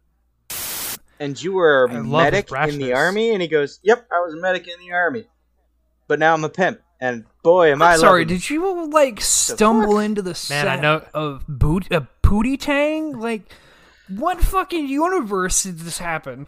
[1.20, 4.38] And you were a medic in the army, and he goes, "Yep, I was a
[4.38, 5.26] medic in the army,
[6.08, 8.40] but now I'm a pimp." And boy, am I sorry, loving it.
[8.40, 13.18] did you like stumble into the set Man, I know- of boot a Pootie Tang?
[13.20, 13.42] Like,
[14.08, 16.46] what fucking universe did this happen?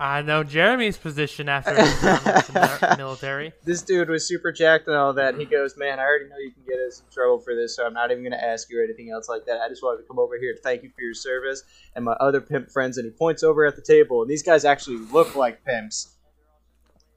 [0.00, 3.52] I know Jeremy's position after his service in the military.
[3.64, 5.36] this dude was super jacked and all that.
[5.36, 7.84] He goes, "Man, I already know you can get us in trouble for this, so
[7.84, 9.60] I'm not even going to ask you or anything else like that.
[9.60, 11.64] I just wanted to come over here to thank you for your service
[11.96, 14.64] and my other pimp friends." And he points over at the table, and these guys
[14.64, 16.14] actually look like pimps,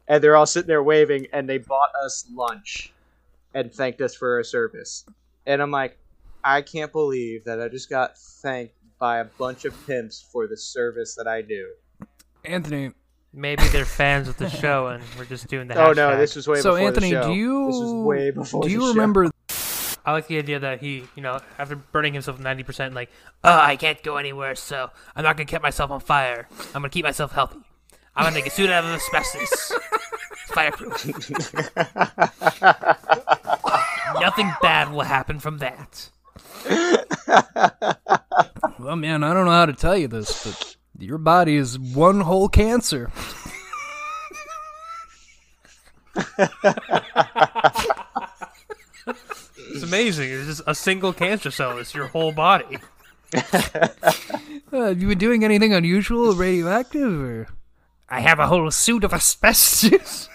[0.07, 2.93] and they're all sitting there waving, and they bought us lunch
[3.53, 5.05] and thanked us for our service.
[5.45, 5.99] And I'm like,
[6.43, 10.57] I can't believe that I just got thanked by a bunch of pimps for the
[10.57, 11.67] service that I do.
[12.43, 12.91] Anthony,
[13.33, 16.47] Maybe they're fans of the show and we're just doing the Oh no, this was
[16.47, 17.27] way so before Anthony, the show.
[17.29, 18.87] do you This was way before do the you show.
[18.89, 19.31] remember
[20.03, 23.11] I like the idea that he, you know, after burning himself 90%, like,
[23.43, 26.47] oh, I can't go anywhere, so I'm not going to keep myself on fire.
[26.73, 27.59] I'm going to keep myself healthy.
[28.15, 29.71] I'm going to make a suit out of asbestos.
[30.47, 31.05] Fireproof.
[34.19, 36.09] Nothing bad will happen from that.
[38.79, 42.21] Well, man, I don't know how to tell you this, but your body is one
[42.21, 43.11] whole cancer.
[49.73, 50.29] It's amazing.
[50.31, 51.77] It's just a single cancer cell.
[51.77, 52.77] It's your whole body.
[53.33, 57.21] Uh, have you been doing anything unusual or radioactive?
[57.21, 57.47] Or
[58.09, 60.27] I have a whole suit of asbestos.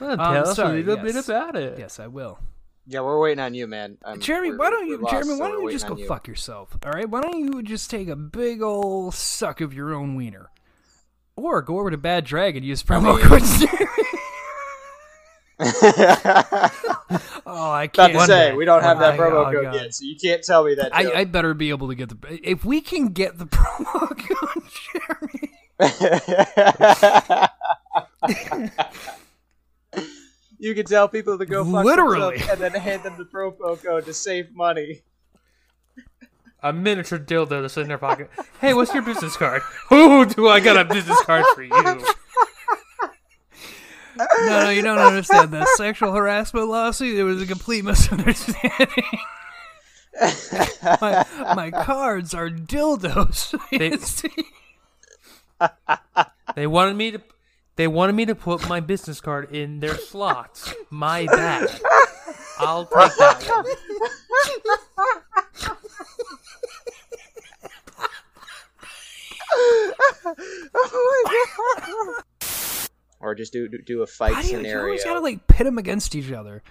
[0.00, 1.14] Well, Um, tell us sorry, a little yes.
[1.14, 1.78] bit about it.
[1.78, 2.38] yes, I will.
[2.86, 3.96] Yeah, we're waiting on you, man.
[4.04, 6.06] Um, Jeremy, why don't you, lost, Jeremy, why don't we're you just go you.
[6.06, 6.76] fuck yourself?
[6.84, 10.50] All right, why don't you just take a big old suck of your own wiener,
[11.34, 13.42] or go over to Bad Dragon, use promo code.
[13.42, 13.90] Jeremy.
[17.46, 18.12] oh, I About can't.
[18.12, 19.74] to say we don't have that Oh, promo oh, code God.
[19.76, 20.94] yet, so you can't tell me that.
[20.94, 21.20] I.
[21.20, 22.18] I better be able to get the.
[22.42, 25.50] If we can get the promo code, Jeremy.
[30.64, 32.38] you can tell people to go fuck Literally.
[32.38, 35.02] themselves and then hand them the promo code to save money.
[36.62, 38.30] A miniature dildo that's in their pocket.
[38.60, 39.60] Hey, what's your business card?
[39.90, 41.70] Who do I got a business card for you?
[44.16, 45.50] No, no, you don't understand.
[45.50, 49.04] That sexual harassment lawsuit, it was a complete misunderstanding.
[51.00, 53.58] my, my cards are dildos.
[53.70, 53.98] They-
[56.54, 57.22] They wanted me to.
[57.76, 60.72] They wanted me to put my business card in their slots.
[60.90, 61.68] My bad.
[62.58, 63.66] I'll take that one.
[73.20, 75.46] Or or just do do, do a fight How do you, you always gotta like
[75.46, 76.62] pit them against each other.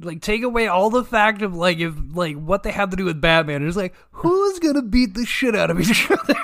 [0.00, 3.04] Like take away all the fact of like if like what they have to do
[3.04, 3.66] with Batman.
[3.66, 6.34] It's like who's gonna beat the shit out of each other?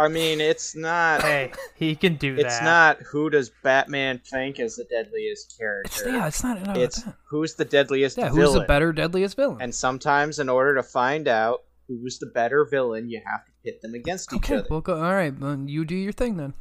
[0.00, 1.20] I mean, it's not.
[1.20, 2.46] Hey, he can do that.
[2.46, 5.90] It's not who does Batman think is the deadliest character.
[5.90, 6.62] it's, yeah, it's not.
[6.62, 8.40] about It's who's the deadliest Yeah, villain.
[8.40, 9.58] who's the better, deadliest villain?
[9.60, 13.82] And sometimes, in order to find out who's the better villain, you have to pit
[13.82, 14.68] them against each okay, other.
[14.70, 16.54] well, go, all right, then you do your thing then.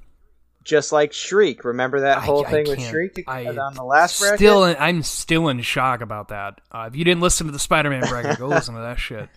[0.65, 1.63] Just like Shriek.
[1.63, 5.61] Remember that whole I thing with Shriek I on the last still, I'm still in
[5.61, 6.59] shock about that.
[6.69, 9.29] Uh, if you didn't listen to the Spider-Man bracket, go listen to that shit.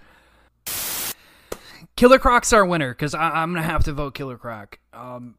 [2.03, 4.81] Killer Croc's our winner because I'm gonna have to vote Killer Croc.
[4.93, 5.37] Um,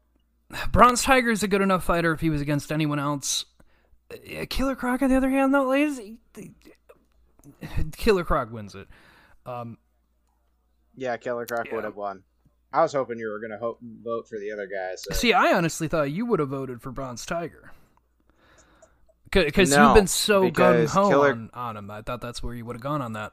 [0.72, 3.44] Bronze Tiger is a good enough fighter if he was against anyone else.
[4.10, 6.00] Uh, Killer Croc, on the other hand, though, is
[7.98, 8.88] Killer Croc wins it.
[9.44, 9.76] Um,
[10.96, 11.74] Yeah, Killer Croc Yeah.
[11.74, 12.22] would have won.
[12.72, 14.94] I was hoping you were going to ho- vote for the other guy.
[14.96, 15.12] So.
[15.14, 17.72] See, I honestly thought you would have voted for Bronze Tiger.
[19.30, 21.90] Because No, you've been so gun ho Killer- on, on him.
[21.90, 23.32] I thought that's where you would have gone on that.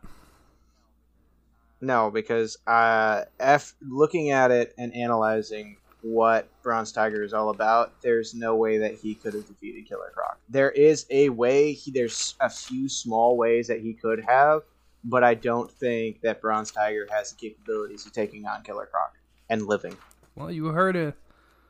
[1.81, 7.99] No, because uh, F looking at it and analyzing what Bronze Tiger is all about,
[8.01, 10.39] there's no way that he could have defeated Killer Croc.
[10.49, 11.73] There is a way.
[11.73, 14.61] He, there's a few small ways that he could have,
[15.03, 19.15] but I don't think that Bronze Tiger has the capabilities of taking on Killer Croc
[19.49, 19.95] and living.
[20.35, 21.15] Well, you heard it.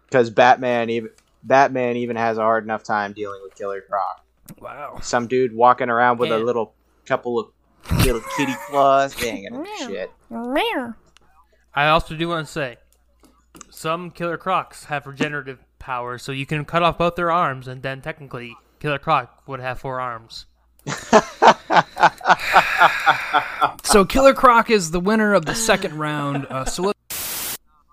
[0.05, 1.09] Because Batman even
[1.43, 4.25] Batman even has a hard enough time dealing with Killer Croc.
[4.59, 4.99] Wow.
[5.01, 6.73] Some dude walking around with a little
[7.05, 7.47] couple of
[8.05, 9.15] little kitty claws.
[9.15, 10.11] They ain't gonna do shit.
[11.73, 12.77] I also do want to say,
[13.69, 17.81] some Killer Crocs have regenerative powers, so you can cut off both their arms, and
[17.81, 20.45] then technically, Killer Croc would have four arms.
[23.83, 26.45] So Killer Croc is the winner of the second round.
[26.49, 26.95] Uh, so let-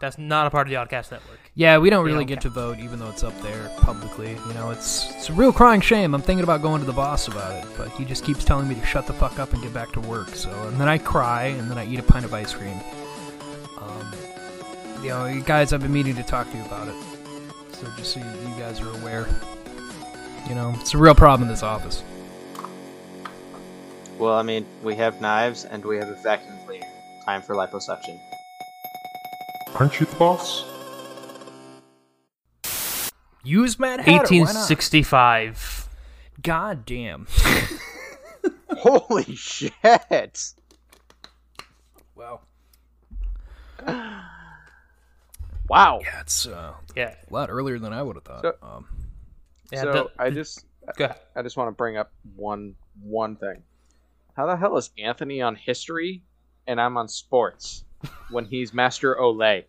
[0.00, 1.47] That's not a part of the Oddcast Network.
[1.58, 4.38] Yeah, we don't really don't get to vote, even though it's up there publicly.
[4.46, 6.14] You know, it's it's a real crying shame.
[6.14, 8.76] I'm thinking about going to the boss about it, but he just keeps telling me
[8.76, 10.28] to shut the fuck up and get back to work.
[10.36, 12.78] So and then I cry, and then I eat a pint of ice cream.
[13.76, 14.12] Um,
[15.02, 16.94] you know, you guys, I've been meaning to talk to you about it.
[17.72, 19.26] So just so you, you guys are aware.
[20.48, 22.04] You know, it's a real problem in this office.
[24.16, 26.86] Well, I mean, we have knives and we have a vacuum cleaner.
[27.24, 28.20] Time for liposuction.
[29.74, 30.77] Aren't you the boss?
[33.44, 34.12] Use Mad Hatter.
[34.12, 35.88] 1865.
[36.42, 37.26] God damn.
[38.70, 39.72] Holy shit!
[42.14, 42.40] Wow.
[45.68, 46.00] Wow.
[46.02, 47.14] Yeah, it's uh, Yeah.
[47.30, 48.42] a lot earlier than I would have thought.
[48.42, 48.86] So- um,
[49.70, 50.64] yeah so the- I just,
[50.96, 51.18] Go ahead.
[51.36, 53.62] I just want to bring up one, one thing.
[54.34, 56.22] How the hell is Anthony on history
[56.66, 57.84] and I'm on sports
[58.30, 59.64] when he's Master Olay?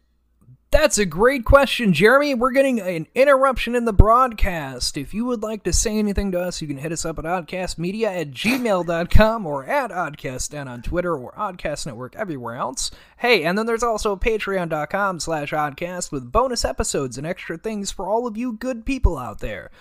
[0.72, 2.36] That's a great question, Jeremy.
[2.36, 4.98] We're getting an interruption in the broadcast.
[4.98, 7.26] If you would like to say anything to us, you can hit us up at
[7.26, 12.92] oddcastmedia at gmail.com or at oddcastn on Twitter or Oddcast Network everywhere else.
[13.18, 18.08] Hey, and then there's also patreon.com slash oddcast with bonus episodes and extra things for
[18.08, 19.72] all of you good people out there.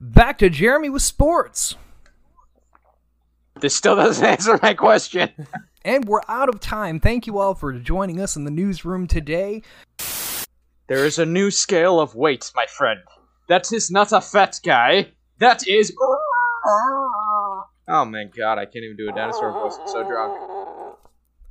[0.00, 1.76] Back to Jeremy with sports.
[3.60, 5.30] This still doesn't answer my question.
[5.88, 7.00] And we're out of time.
[7.00, 9.62] Thank you all for joining us in the newsroom today.
[10.86, 13.00] There is a new scale of weight, my friend.
[13.48, 15.12] That is not a fat guy.
[15.38, 15.96] That is.
[17.88, 19.78] Oh my god, I can't even do a dinosaur voice.
[19.80, 20.38] I'm so drunk.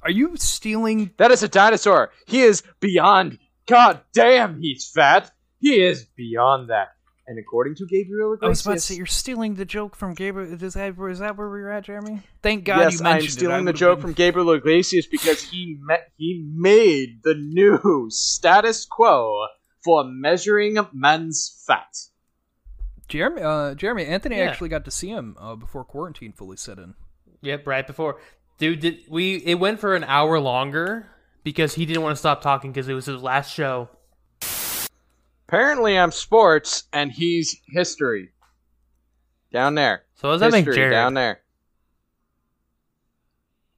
[0.04, 1.10] Are you stealing?
[1.18, 2.12] That is a dinosaur.
[2.28, 3.40] He is beyond.
[3.66, 5.32] God damn, he's fat.
[5.60, 6.90] He is beyond that.
[7.30, 10.14] And according to Gabriel I was about to Iglesias, say you're stealing the joke from
[10.14, 10.54] Gabriel.
[10.54, 12.22] Is that, is that where we're at, Jeremy?
[12.42, 15.44] Thank God yes, you mentioned I'm stealing I the joke been- from Gabriel Iglesias because
[15.44, 19.48] he met, he made the new status quo
[19.84, 21.94] for measuring men's fat.
[23.10, 23.42] Jeremy.
[23.42, 24.44] Uh, Jeremy Anthony Yeah.
[24.46, 26.94] actually got to see him uh, before quarantine fully set in.
[27.42, 28.20] Yep, right before.
[28.58, 29.36] Dude, did we?
[29.36, 31.08] It went for an hour longer
[31.44, 33.90] because he didn't want to stop talking because it was his last show.
[35.48, 38.30] Apparently, I'm sports and he's history.
[39.52, 40.04] Down there.
[40.16, 40.92] So what does that make Jared?
[40.92, 41.40] down there.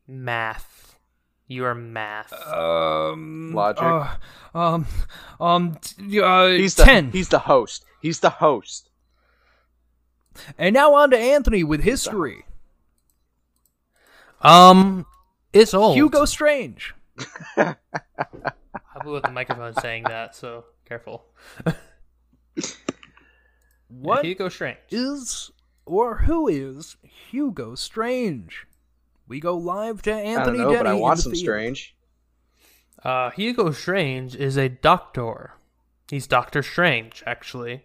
[0.07, 0.97] Math.
[1.47, 2.31] You are math.
[2.47, 3.83] Um, Logic.
[3.83, 4.15] uh,
[4.57, 4.85] um,
[5.39, 7.11] um, t- uh, He's the ten.
[7.11, 7.85] he's the host.
[8.01, 8.89] He's the host.
[10.57, 12.45] And now on to Anthony with history.
[14.41, 15.05] um,
[15.53, 15.95] it's old.
[15.95, 16.93] Hugo Strange.
[17.57, 17.75] I
[19.03, 21.23] blew up the microphone saying that, so careful.
[23.87, 24.77] What Hugo Strange.
[24.91, 25.51] is
[25.85, 28.67] or who is Hugo Strange?
[29.27, 31.41] We go live to I Anthony don't know, but I Denny want in some field.
[31.43, 31.95] strange.
[33.03, 35.53] Uh, Hugo Strange is a doctor.
[36.09, 37.83] He's Doctor Strange, actually.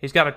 [0.00, 0.36] He's got a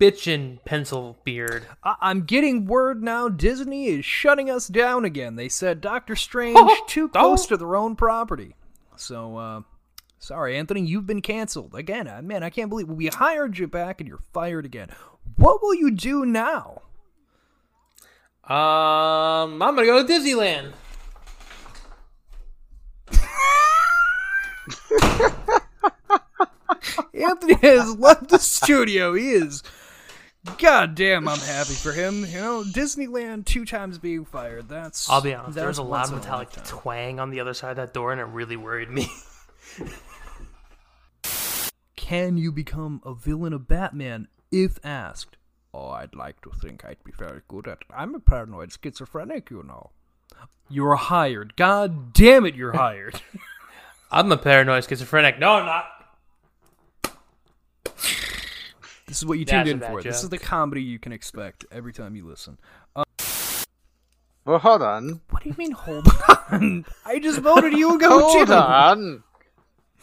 [0.00, 1.66] bitchin' pencil beard.
[1.84, 5.36] I- I'm getting word now Disney is shutting us down again.
[5.36, 8.54] They said Doctor Strange too close to their own property.
[8.96, 9.60] So, uh,
[10.24, 11.74] sorry, Anthony, you've been canceled.
[11.74, 14.88] Again, uh, man, I can't believe we hired you back and you're fired again.
[15.36, 16.80] What will you do now?
[18.44, 20.72] Um, I'm gonna go to Disneyland.
[27.14, 29.14] Anthony has left the studio.
[29.14, 29.62] He is.
[30.58, 32.26] God damn, I'm happy for him.
[32.26, 34.68] You know, Disneyland two times being fired.
[34.68, 35.08] That's.
[35.08, 35.54] I'll be honest.
[35.54, 38.24] There was a loud metallic twang on the other side of that door, and it
[38.24, 39.10] really worried me.
[42.04, 45.38] Can you become a villain of Batman if asked?
[45.72, 47.86] Oh, I'd like to think I'd be very good at it.
[47.96, 49.88] I'm a paranoid schizophrenic, you know.
[50.68, 51.56] You're hired.
[51.56, 53.22] God damn it, you're hired.
[54.10, 55.38] I'm a paranoid schizophrenic.
[55.38, 55.86] No, I'm not.
[59.06, 60.02] this is what you tuned That's a in bad for.
[60.02, 60.30] This is joke.
[60.32, 62.58] the comedy you can expect every time you listen.
[64.44, 65.22] Well, hold on.
[65.30, 66.06] What do you mean, hold
[66.50, 66.84] on?
[67.06, 68.52] I just voted you go Hold too.
[68.52, 69.22] on.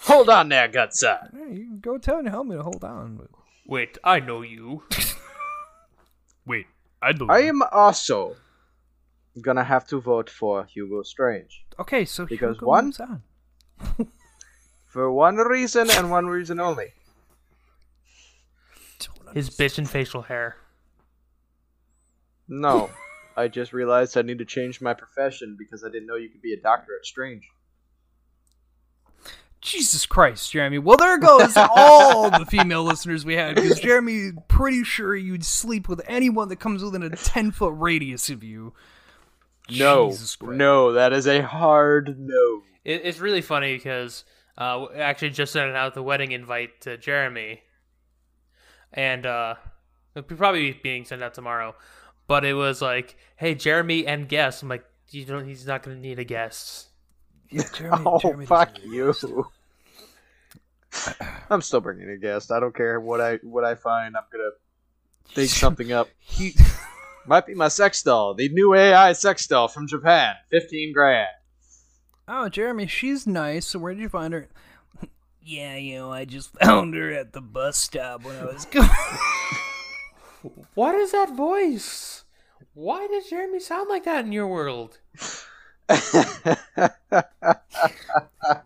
[0.01, 1.29] Hold on there, Gutsa.
[1.33, 3.17] Yeah, you can go tell your helmet to hold on.
[3.17, 3.27] But...
[3.67, 4.83] Wait, I know you.
[6.45, 6.65] Wait,
[7.01, 7.29] I don't.
[7.29, 8.35] I am also
[9.39, 11.65] gonna have to vote for Hugo Strange.
[11.79, 13.23] Okay, so Because Hugo one- moves on.
[14.91, 16.91] For one reason and one reason only.
[19.33, 20.57] His bitchin' facial hair.
[22.49, 22.89] No.
[23.37, 26.41] I just realized I need to change my profession because I didn't know you could
[26.41, 27.47] be a doctor at Strange.
[29.61, 30.79] Jesus Christ, Jeremy.
[30.79, 35.87] Well, there goes all the female listeners we had because Jeremy, pretty sure you'd sleep
[35.87, 38.73] with anyone that comes within a 10 foot radius of you.
[39.69, 40.13] No.
[40.41, 42.63] No, that is a hard no.
[42.83, 44.25] It, it's really funny because
[44.57, 47.61] uh, actually just sent out the wedding invite to Jeremy,
[48.91, 49.55] and uh,
[50.15, 51.75] it'll probably be being sent out tomorrow.
[52.27, 55.45] But it was like, "Hey, Jeremy and guest." I'm like, "You don't.
[55.47, 56.87] He's not gonna need a guest."
[57.51, 59.13] Yeah, Jeremy, Oh, Jeremy fuck you.
[61.49, 62.51] I'm still bringing a guest.
[62.51, 64.15] I don't care what I what I find.
[64.17, 64.49] I'm gonna
[65.29, 66.09] think something up.
[66.19, 66.55] He,
[67.27, 70.33] Might be my sex doll, the new AI sex doll from Japan.
[70.49, 71.29] Fifteen grand.
[72.27, 73.67] oh, Jeremy, she's nice.
[73.67, 74.47] So where did you find her?
[75.43, 78.89] Yeah, you know, I just found her at the bus stop when I was going.
[80.73, 82.23] What is that voice?
[82.73, 84.97] Why does Jeremy sound like that in your world?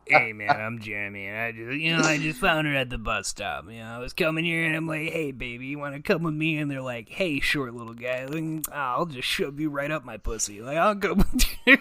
[0.07, 2.97] Hey man, I'm Jeremy, and I just, you know, I just found her at the
[2.97, 3.65] bus stop.
[3.65, 6.23] You know, I was coming here, and I'm like, hey baby, you want to come
[6.23, 6.57] with me?
[6.57, 10.17] And they're like, hey short little guy, like, I'll just shove you right up my
[10.17, 10.61] pussy.
[10.61, 11.77] Like I'll go with you.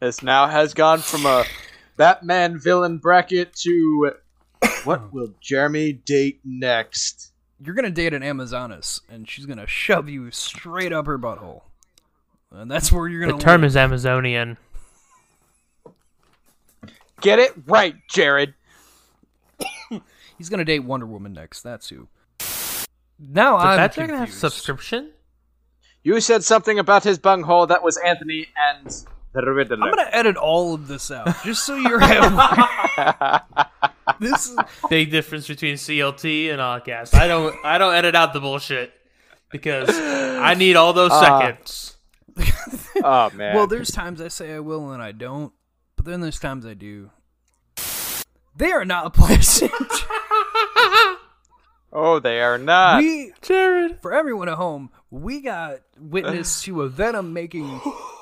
[0.00, 1.44] this now has gone from a
[1.96, 4.12] Batman villain bracket to
[4.84, 5.08] what oh.
[5.12, 7.29] will Jeremy date next?
[7.62, 11.62] You're gonna date an Amazoness, and she's gonna shove you straight up her butthole,
[12.50, 13.36] and that's where you're gonna.
[13.36, 13.68] The term live.
[13.68, 14.56] is Amazonian.
[17.20, 18.54] Get it right, Jared.
[20.38, 21.60] He's gonna date Wonder Woman next.
[21.60, 22.08] That's who.
[23.18, 25.10] Now Does I'm that dragon have subscription?
[26.02, 27.66] You said something about his bunghole.
[27.66, 29.76] That was Anthony and the Riddler.
[29.82, 33.42] I'm gonna edit all of this out just so you're have.
[34.18, 34.58] this is
[34.90, 37.14] Big difference between CLT and Oddcast.
[37.14, 37.54] I don't.
[37.64, 38.92] I don't edit out the bullshit
[39.50, 41.96] because I need all those Uh, seconds.
[43.04, 43.54] oh man.
[43.54, 43.66] well.
[43.66, 45.52] There's times I say I will and I don't,
[45.96, 47.10] but then there's times I do.
[48.56, 49.70] They are not a pleasant.
[51.92, 52.98] oh, they are not.
[53.02, 57.80] we, Jared, for everyone at home, we got witness to a Venom making,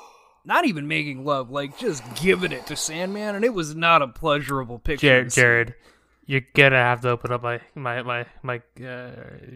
[0.49, 4.07] not even making love, like just giving it to Sandman, and it was not a
[4.07, 5.07] pleasurable picture.
[5.07, 5.31] Jared.
[5.31, 5.75] Jared,
[6.25, 8.61] you're gonna have to open up my my my my.
[8.83, 9.11] Uh,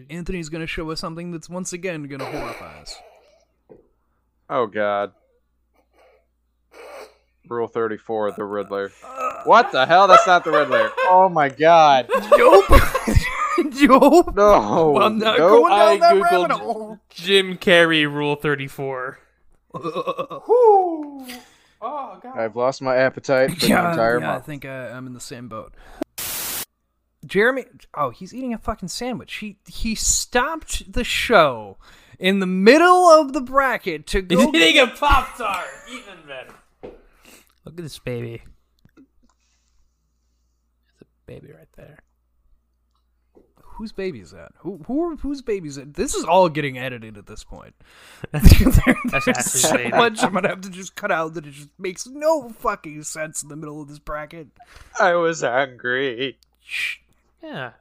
[0.08, 2.96] Anthony's gonna show us something that's once again gonna horrify us.
[4.48, 5.12] Oh god.
[7.48, 8.90] Rule 34, the Riddler.
[9.44, 10.06] What the hell?
[10.08, 10.90] That's not the Riddler.
[11.00, 12.08] Oh my god.
[12.30, 12.64] Nope.
[12.70, 12.78] nope.
[14.34, 14.98] No.
[15.00, 15.50] I'm not Nope.
[15.50, 16.98] going down I that googled rabbit hole.
[17.10, 18.36] Jim Carrey Rule
[19.82, 21.26] Thirty Four.
[21.86, 25.12] Oh, I've lost my appetite for the Yeah, entire yeah, I think I, I'm in
[25.12, 25.74] the same boat.
[27.26, 27.64] Jeremy,
[27.94, 29.34] oh, he's eating a fucking sandwich.
[29.36, 31.76] He he stopped the show
[32.18, 35.66] in the middle of the bracket to He's eating a pop tart.
[35.90, 36.54] Even better.
[37.64, 38.42] Look at this baby.
[38.96, 39.06] There's
[41.02, 41.98] a baby right there.
[43.74, 44.52] Whose baby is that?
[44.58, 45.94] Who who whose baby is it?
[45.94, 47.74] This is all getting edited at this point.
[48.32, 49.90] There- That's there's Ashley's so baby.
[49.90, 53.42] much I'm gonna have to just cut out that it just makes no fucking sense
[53.42, 54.48] in the middle of this bracket.
[55.00, 56.38] I was angry.
[57.42, 57.72] Yeah.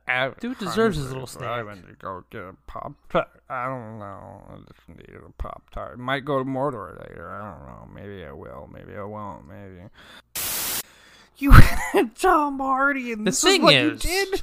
[0.41, 1.47] Dude deserves his little snack.
[1.47, 3.29] I went to go get a pop tart.
[3.49, 4.43] I don't know.
[4.49, 5.97] I just needed a pop tart.
[5.97, 7.29] Might go to Mordor later.
[7.31, 7.87] I don't know.
[7.95, 8.69] Maybe I will.
[8.73, 9.47] Maybe I won't.
[9.47, 9.87] Maybe.
[11.37, 11.51] You
[11.93, 14.41] had Tom Hardy, and The this thing is what is- you did.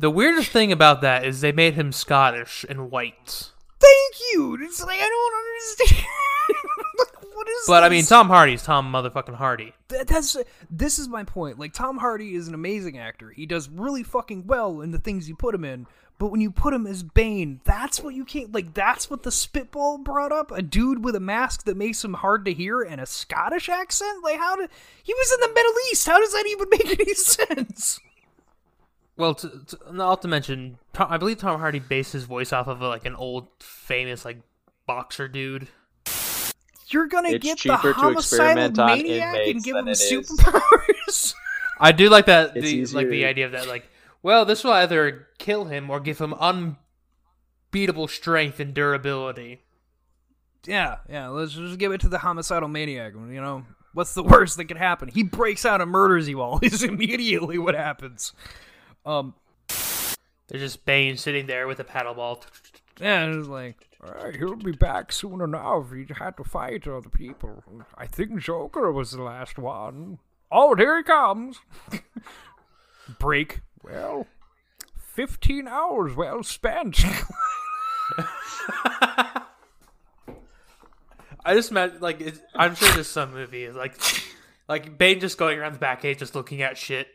[0.00, 3.50] The weirdest thing about that is they made him Scottish and white.
[3.80, 4.56] Thank you.
[4.60, 6.06] It's like I don't understand.
[6.98, 7.64] like, what is?
[7.66, 8.04] But I mean.
[8.04, 9.72] Tom Hardy's Tom motherfucking Hardy.
[9.88, 10.36] Th- that's
[10.70, 11.58] this is my point.
[11.58, 13.30] Like Tom Hardy is an amazing actor.
[13.30, 15.86] He does really fucking well in the things you put him in.
[16.20, 18.74] But when you put him as Bane, that's what you can't like.
[18.74, 20.52] That's what the spitball brought up.
[20.52, 24.22] A dude with a mask that makes him hard to hear and a Scottish accent.
[24.22, 24.70] Like how did
[25.02, 26.06] he was in the Middle East?
[26.06, 28.00] How does that even make any sense?
[29.18, 32.68] Well, to, to, not to mention, Tom, I believe Tom Hardy based his voice off
[32.68, 34.38] of like an old famous like
[34.86, 35.66] boxer dude.
[36.86, 41.34] You're gonna It's get cheaper the to homicidal experiment on maniac and give him superpowers.
[41.80, 42.56] I do like that.
[42.56, 43.66] It's The, like the idea of that.
[43.66, 43.90] Like,
[44.22, 49.62] well, this will either kill him or give him unbeatable strength and durability.
[50.64, 51.26] Yeah, yeah.
[51.28, 53.14] Let's just give it to the homicidal maniac.
[53.14, 53.64] You know,
[53.94, 55.08] what's the worst that could happen?
[55.08, 56.60] He breaks out and murders you all.
[56.62, 58.32] Is immediately what happens.
[59.06, 59.34] Um,
[60.48, 62.44] They're just Bane sitting there with a paddle ball.
[63.00, 65.92] yeah, it's like All right, he'll be back soon enough.
[65.92, 67.62] He had to fight other people.
[67.96, 70.18] I think Joker was the last one.
[70.50, 71.60] Oh, here he comes.
[73.18, 73.60] break.
[73.82, 74.26] Well,
[75.14, 76.98] 15 hours well spent.
[81.44, 83.94] I just meant like it's, I'm sure there's some movie like
[84.68, 87.08] like Bane just going around the Batcave just looking at shit.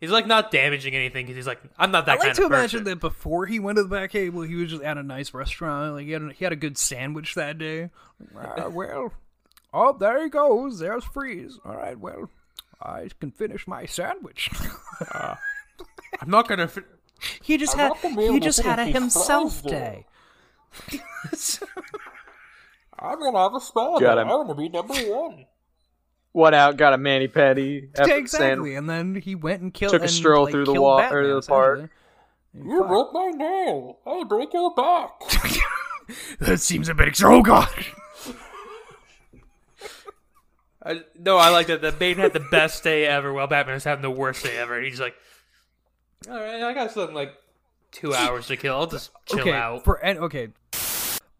[0.00, 2.42] He's like not damaging anything because he's like I'm not that I like kind to
[2.46, 2.84] of imagine person.
[2.84, 5.94] that before he went to the back cable, he was just at a nice restaurant.
[5.94, 7.90] Like he had a, he had a good sandwich that day.
[8.34, 9.12] Ah, well,
[9.74, 10.78] oh, there he goes.
[10.78, 11.58] There's Freeze.
[11.66, 12.30] All right, well,
[12.82, 14.48] I can finish my sandwich.
[15.12, 15.36] I'm
[16.28, 16.68] not gonna.
[16.68, 16.80] Fi-
[17.42, 20.06] He just I'm had not gonna be able he just had a himself fries, day.
[22.98, 23.98] I'm gonna have a spell.
[23.98, 24.22] Got day.
[24.22, 24.28] him.
[24.30, 25.46] I'm gonna be number one.
[26.32, 27.88] One out, got a mani petty.
[27.98, 28.26] Exactly.
[28.28, 29.92] sand- And then he went and killed.
[29.92, 31.78] Took a and, stroll like, through the killed wall- or the park.
[31.78, 32.70] essentially.
[32.72, 32.88] You Fuck.
[32.88, 33.98] broke my nail.
[34.06, 35.10] I break your back.
[36.40, 37.06] That seems a bit.
[37.06, 37.68] Ex- oh god.
[40.84, 41.82] I, no, I like that.
[41.82, 44.80] That Bane had the best day ever, while Batman was having the worst day ever.
[44.80, 45.14] He's like,
[46.28, 47.34] all right, I got something like
[47.92, 48.74] two hours to kill.
[48.76, 49.52] I'll just chill okay.
[49.52, 49.84] out.
[49.84, 50.48] For and okay.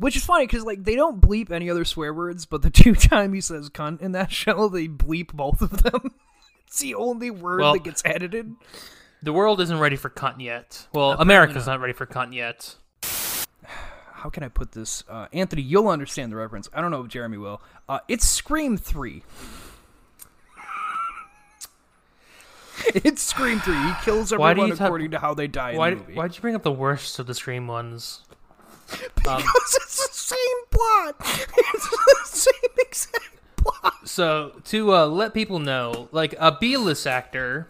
[0.00, 2.94] Which is funny because like they don't bleep any other swear words, but the two
[2.94, 6.14] time he says "cunt" in that show, they bleep both of them.
[6.66, 8.54] it's the only word Well- that gets edited.
[9.22, 10.86] The world isn't ready for cunt yet.
[10.94, 12.76] Well, America's not ready for cunt yet.
[14.14, 15.04] How can I put this?
[15.06, 16.70] Uh, Anthony, you'll understand the reference.
[16.72, 17.60] I don't know if Jeremy will.
[17.86, 19.22] Uh, it's Scream Three.
[22.94, 23.76] it's Scream Three.
[23.76, 25.88] He kills everyone ta- according to how they die Why?
[25.88, 26.14] in the movie.
[26.14, 28.22] Why'd you bring up the worst of the Scream ones?
[29.14, 31.16] Because it's the same plot.
[31.74, 33.94] It's the same exact plot.
[34.08, 37.68] So to uh, let people know, like a B-list actor,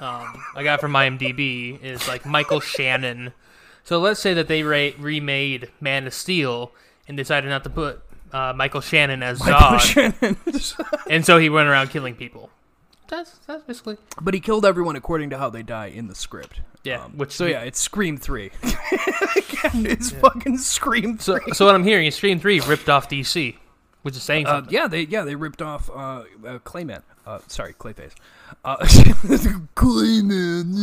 [0.00, 3.32] um, I got from IMDb is like Michael Shannon.
[3.82, 6.72] So let's say that they re- remade Man of Steel
[7.08, 8.02] and decided not to put
[8.32, 12.50] uh, Michael Shannon as Zod, and so he went around killing people.
[13.08, 16.60] That's that's basically but he killed everyone according to how they die in the script.
[16.84, 17.04] yeah.
[17.08, 18.50] which So yeah, it's Scream Three.
[18.62, 21.52] Again, it's fucking Scream So, Three.
[21.52, 23.56] so what I'm hearing is Scream Three ripped off DC,
[24.02, 24.72] which is saying Uh, something.
[24.74, 27.02] yeah, they yeah they ripped off uh, uh Clayman.
[27.26, 28.12] Uh, sorry, Clayface.
[28.64, 28.76] Uh,
[29.76, 30.74] Clayman.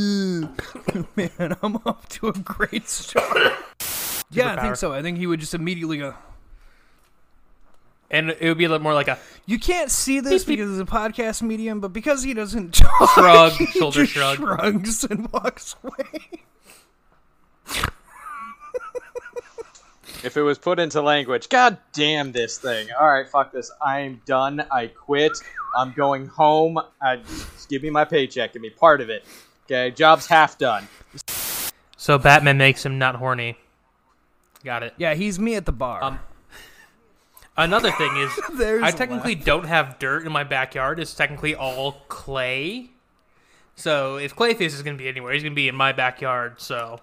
[0.95, 1.03] yeah.
[1.39, 3.53] Man, I'm off to a great start.
[4.32, 4.93] yeah, I think so.
[4.93, 6.15] I think he would just immediately go.
[8.12, 10.59] And it would be a little more like a You can't see this Beep, beep.
[10.59, 14.38] because it's a podcast medium, but because he doesn't talk, Shrug, he shoulder just shrug.
[14.38, 16.43] shrugs and walks away.
[20.24, 22.89] If it was put into language, god damn this thing.
[22.99, 23.72] All right, fuck this.
[23.84, 24.64] I'm done.
[24.72, 25.32] I quit.
[25.76, 26.80] I'm going home.
[27.01, 28.53] I, just give me my paycheck.
[28.53, 29.26] Give me part of it.
[29.66, 30.88] Okay, job's half done.
[31.97, 33.57] so Batman makes him not horny.
[34.64, 34.93] Got it.
[34.97, 36.03] Yeah, he's me at the bar.
[36.03, 36.20] Um,
[37.57, 40.99] Another thing is, There's I a technically don't have dirt in my backyard.
[40.99, 42.89] It's technically all clay.
[43.75, 46.61] So if Clayface is going to be anywhere, he's going to be in my backyard.
[46.61, 46.99] So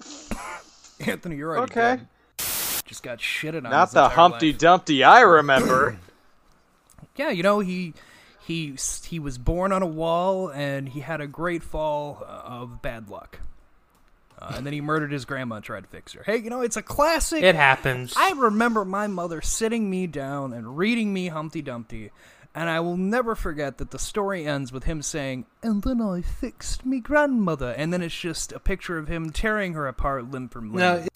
[1.00, 1.96] Anthony, you're already Okay.
[1.96, 2.08] dead.
[2.84, 3.70] Just got shitted on.
[3.70, 4.60] Not the Humpty life.
[4.60, 5.96] Dumpty I remember.
[7.16, 7.92] Yeah, you know he
[8.46, 8.74] he
[9.04, 13.40] he was born on a wall and he had a great fall of bad luck.
[14.42, 16.22] Uh, and then he murdered his grandma and tried to fix her.
[16.24, 17.44] Hey, you know, it's a classic.
[17.44, 18.12] It happens.
[18.16, 22.10] I remember my mother sitting me down and reading me Humpty Dumpty,
[22.52, 26.22] and I will never forget that the story ends with him saying, And then I
[26.22, 27.70] fixed me grandmother.
[27.70, 30.78] And then it's just a picture of him tearing her apart limb from limb.
[30.80, 31.06] No,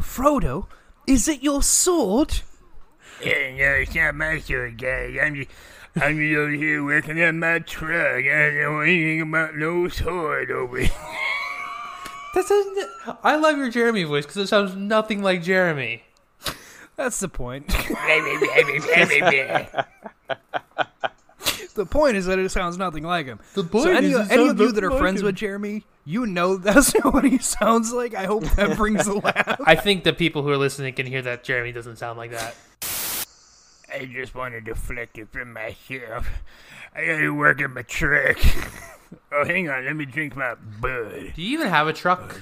[0.00, 0.68] Frodo,
[1.08, 2.42] is it your sword?
[3.20, 5.16] Yeah, no, it's not my sword, guys.
[5.20, 5.50] I'm just,
[5.96, 8.24] I'm just over here working on my truck.
[8.24, 10.90] I don't know anything about no sword over here.
[12.34, 16.02] That's a, I love your Jeremy voice because it sounds nothing like Jeremy.
[16.96, 17.68] That's the point.
[21.74, 23.40] the point is that it sounds nothing like him.
[23.54, 25.26] The point so any, is it any of you that are like friends him.
[25.26, 28.14] with Jeremy, you know that's what he sounds like.
[28.14, 29.60] I hope that brings a laugh.
[29.64, 32.54] I think the people who are listening can hear that Jeremy doesn't sound like that.
[33.92, 36.28] I just want to deflect it from myself.
[36.94, 38.38] I gotta work on my truck.
[39.30, 41.32] Oh, hang on, let me drink my bud.
[41.34, 42.40] Do you even have a truck?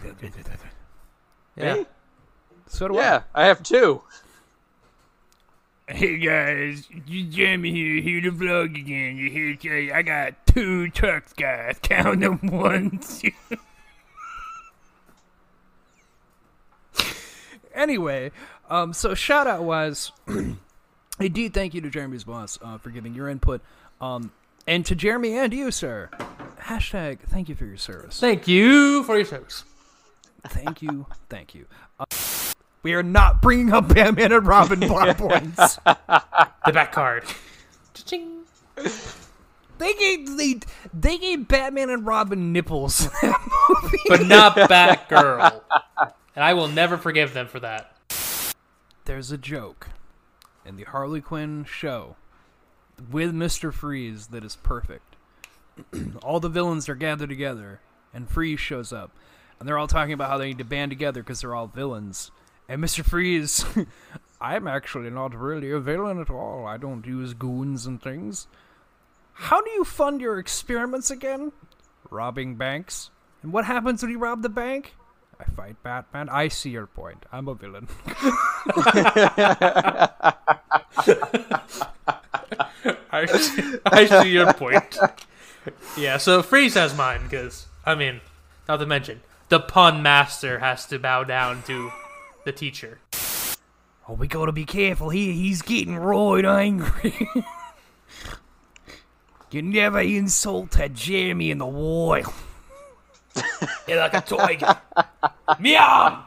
[1.57, 1.75] Yeah.
[1.75, 1.87] Me?
[2.67, 4.03] So do Yeah, I have two.
[5.89, 9.17] Hey guys, you Jeremy here, here to vlog again.
[9.17, 11.79] You here to tell you I got two trucks, guys.
[11.83, 13.33] Count them one, two.
[17.73, 18.33] Anyway,
[18.69, 20.13] um, so shout out wise,
[21.21, 23.61] indeed, thank you to Jeremy's boss uh, for giving your input,
[24.01, 24.33] um,
[24.67, 26.11] and to Jeremy and you, sir.
[26.63, 28.19] Hashtag thank you for your service.
[28.21, 29.65] Thank you for your service.
[30.47, 31.67] Thank you, thank you.
[31.99, 32.05] Uh,
[32.83, 35.77] we are not bringing up Batman and Robin plot points.
[35.85, 37.25] The back card.
[37.95, 38.39] Cha-ching.
[39.79, 40.61] They gave they
[40.93, 43.07] they gave Batman and Robin nipples.
[43.23, 43.49] in that
[43.83, 43.99] movie.
[44.09, 45.61] But not Batgirl.
[46.37, 47.97] And I will never forgive them for that.
[49.05, 49.89] There's a joke
[50.65, 52.17] in the Harley Quinn show
[53.11, 55.10] with Mister Freeze that is perfect.
[56.23, 57.81] all the villains are gathered together,
[58.13, 59.11] and Freeze shows up,
[59.59, 62.31] and they're all talking about how they need to band together because they're all villains.
[62.69, 63.65] And Mister Freeze,
[64.41, 66.67] I'm actually not really a villain at all.
[66.67, 68.47] I don't use goons and things.
[69.33, 71.53] How do you fund your experiments again?
[72.11, 73.11] Robbing banks.
[73.43, 74.95] And what happens when you rob the bank?
[75.41, 76.29] I fight Batman.
[76.29, 77.25] I see your point.
[77.33, 77.89] I'm a villain.
[83.13, 84.99] I see, I see your point.
[85.97, 88.21] Yeah, so Freeze has mine because I mean,
[88.69, 91.91] not to mention the pun master has to bow down to
[92.45, 93.01] the teacher.
[94.09, 95.33] Oh, we gotta be careful here.
[95.33, 97.29] He's getting right angry.
[99.51, 102.33] you never insult Jeremy in the wild.
[103.87, 104.81] You're like a tiger.
[105.61, 106.25] Meow.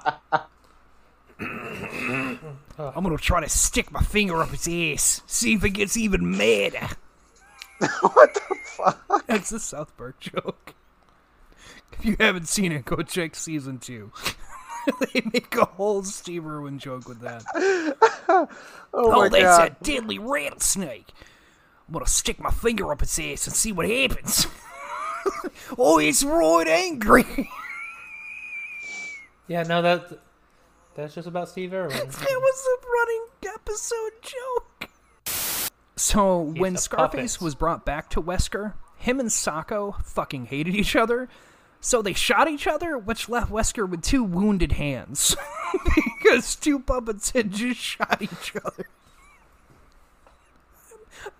[1.39, 6.37] I'm gonna try to stick my finger up his ass, see if it gets even
[6.37, 6.89] madder.
[8.01, 9.25] what the fuck?
[9.27, 10.73] That's a South Park joke.
[11.93, 14.11] If you haven't seen it, go check season two.
[15.13, 17.43] they make a whole Steve Irwin joke with that.
[17.55, 18.47] Oh,
[18.95, 19.75] Oh, my oh, that's god.
[19.79, 21.09] a deadly rattlesnake.
[21.87, 24.47] I'm gonna stick my finger up its ass and see what happens.
[25.77, 27.49] oh, it's right angry.
[29.47, 30.19] Yeah, no, that
[30.95, 31.97] that's just about Steve Irwin.
[31.97, 34.89] That was a running episode joke.
[35.95, 37.43] So when Scarface puppet.
[37.43, 41.29] was brought back to Wesker, him and Socko fucking hated each other.
[41.81, 45.35] So they shot each other, which left Wesker with two wounded hands.
[46.17, 48.87] because two puppets had just shot each other.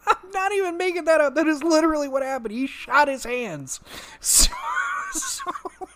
[0.06, 1.36] I'm not even making that up.
[1.36, 2.54] That is literally what happened.
[2.54, 3.80] He shot his hands.
[4.20, 4.52] So,
[5.12, 5.52] so
[5.82, 5.96] All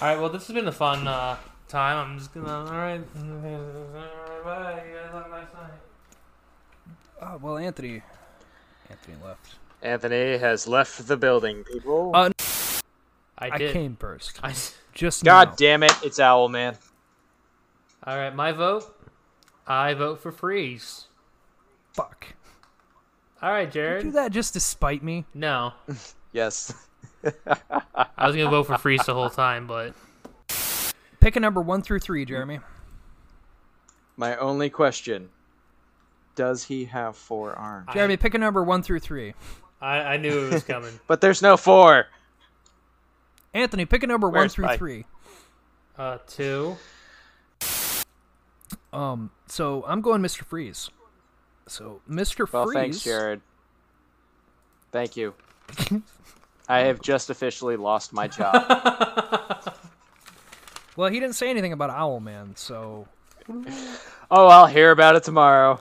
[0.00, 1.36] right, well, this has been a fun uh,
[1.66, 1.96] time.
[1.96, 2.46] I'm just gonna.
[2.46, 3.00] All right,
[4.44, 4.84] bye.
[4.86, 5.72] You guys have a nice night.
[7.20, 8.02] Uh, well, Anthony,
[8.90, 9.54] Anthony left.
[9.82, 12.10] Anthony has left the building, people.
[12.14, 12.30] Uh,
[13.38, 13.72] I I did.
[13.72, 14.40] came first.
[14.42, 14.54] I,
[14.94, 15.54] Just God now.
[15.56, 16.76] damn it, it's Owl Man.
[18.04, 18.94] all right, my vote.
[19.66, 21.06] I vote for freeze.
[21.92, 22.26] Fuck.
[23.42, 24.04] All right, Jared.
[24.04, 25.24] You Do that just to spite me.
[25.34, 25.72] No,
[26.32, 26.72] Yes.
[27.24, 29.94] I was gonna vote for freeze the whole time, but
[31.20, 32.60] Pick a number one through three, Jeremy.
[34.16, 35.28] My only question
[36.38, 37.88] Does he have four arms?
[37.92, 39.34] Jeremy, pick a number one through three.
[39.80, 40.92] I, I knew it was coming.
[41.08, 42.06] But there's no four.
[43.52, 44.78] Anthony, pick a number one through Spike?
[44.78, 45.04] three.
[45.98, 46.76] Uh, two.
[48.92, 50.44] Um, so I'm going Mr.
[50.44, 50.90] Freeze.
[51.66, 52.50] So Mr.
[52.52, 52.74] Well, Freeze.
[52.74, 53.40] thanks, Jared.
[54.92, 55.34] Thank you.
[56.68, 59.74] I have just officially lost my job.
[60.96, 63.06] Well, he didn't say anything about Owlman, so
[64.30, 65.80] oh, I'll hear about it tomorrow.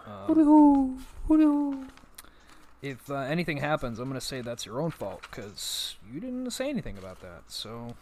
[2.82, 6.70] if uh, anything happens, I'm gonna say that's your own fault because you didn't say
[6.70, 7.44] anything about that.
[7.48, 7.96] So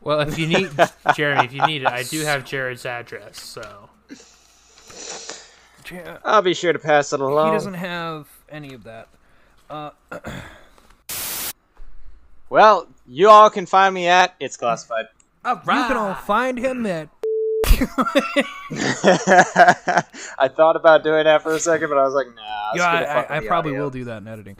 [0.00, 0.70] Well, if you need
[1.14, 3.40] Jeremy, if you need it, I do have Jared's address.
[3.40, 3.90] So
[5.90, 7.48] Ja- I'll be sure to pass it along.
[7.48, 9.08] He doesn't have any of that.
[9.68, 9.90] Uh,
[12.48, 15.06] Well, you all can find me at It's Classified.
[15.44, 17.08] You can all find him at.
[20.38, 22.72] I thought about doing that for a second, but I was like, nah.
[22.74, 23.82] Yeah, I, I, I probably audio.
[23.82, 24.56] will do that in editing.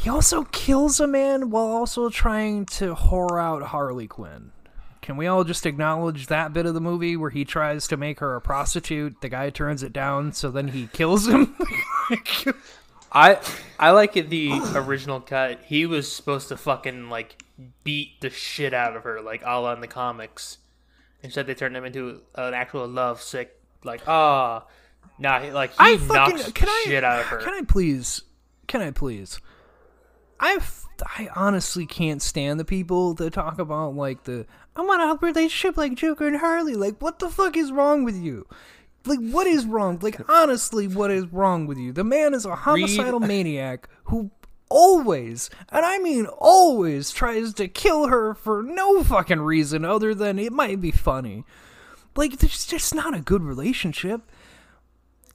[0.00, 4.52] He also kills a man while also trying to whore out Harley Quinn.
[5.02, 8.20] Can we all just acknowledge that bit of the movie where he tries to make
[8.20, 9.20] her a prostitute?
[9.20, 11.56] The guy turns it down, so then he kills him.
[13.12, 13.38] I
[13.78, 15.60] I like it the original cut.
[15.64, 17.42] He was supposed to fucking like
[17.84, 20.58] beat the shit out of her, like a la in the comics.
[21.22, 24.64] Instead, they turned him into an actual love sick, like ah,
[25.18, 27.38] nah, he- like he I knocks fucking can I shit out of her.
[27.38, 28.22] Can I please?
[28.66, 29.40] Can I please?
[30.38, 30.58] I
[31.02, 34.46] I honestly can't stand the people that talk about like the
[34.76, 36.74] I want a relationship like Joker and Harley.
[36.74, 38.46] Like, what the fuck is wrong with you?
[39.06, 39.98] Like, what is wrong?
[40.02, 41.92] Like, honestly, what is wrong with you?
[41.92, 44.30] The man is a homicidal maniac who
[44.68, 50.38] always, and I mean always, tries to kill her for no fucking reason other than
[50.38, 51.44] it might be funny.
[52.14, 54.22] Like, there's just not a good relationship.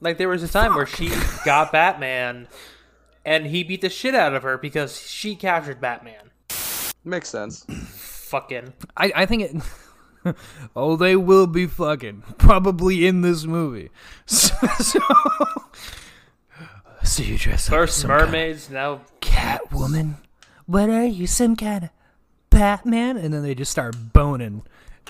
[0.02, 1.12] Like there was a time where she
[1.46, 2.48] got Batman,
[3.24, 6.32] and he beat the shit out of her because she captured Batman.
[7.06, 7.66] Makes sense.
[7.70, 10.36] Fucking I, I think it.
[10.76, 13.90] oh, they will be fucking probably in this movie.
[14.26, 15.00] So, so,
[17.04, 20.16] so you dress up as first some kind of mermaids, now Catwoman.
[20.66, 21.90] What are you, some kind of
[22.50, 23.18] Batman?
[23.18, 24.64] And then they just start boning,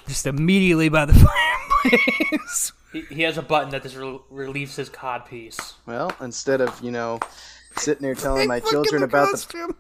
[0.08, 1.14] just immediately by the
[1.84, 2.72] fireplace.
[2.94, 5.76] he, he has a button that just re- relieves his cod piece.
[5.86, 7.20] Well, instead of you know
[7.78, 9.76] sitting there telling my children the about the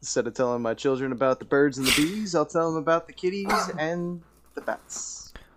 [0.00, 3.06] instead of telling my children about the birds and the bees, I'll tell them about
[3.06, 4.22] the kitties and
[4.54, 5.15] the bats.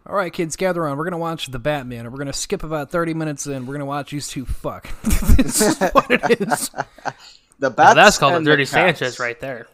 [0.09, 0.97] All right, kids, gather on.
[0.97, 3.67] We're gonna watch the Batman, and we're gonna skip about thirty minutes in.
[3.67, 4.89] We're gonna watch these two fuck.
[5.37, 6.71] this is what it is.
[7.59, 8.65] The Now that's called a and the dirty.
[8.65, 9.67] Sanchez right there.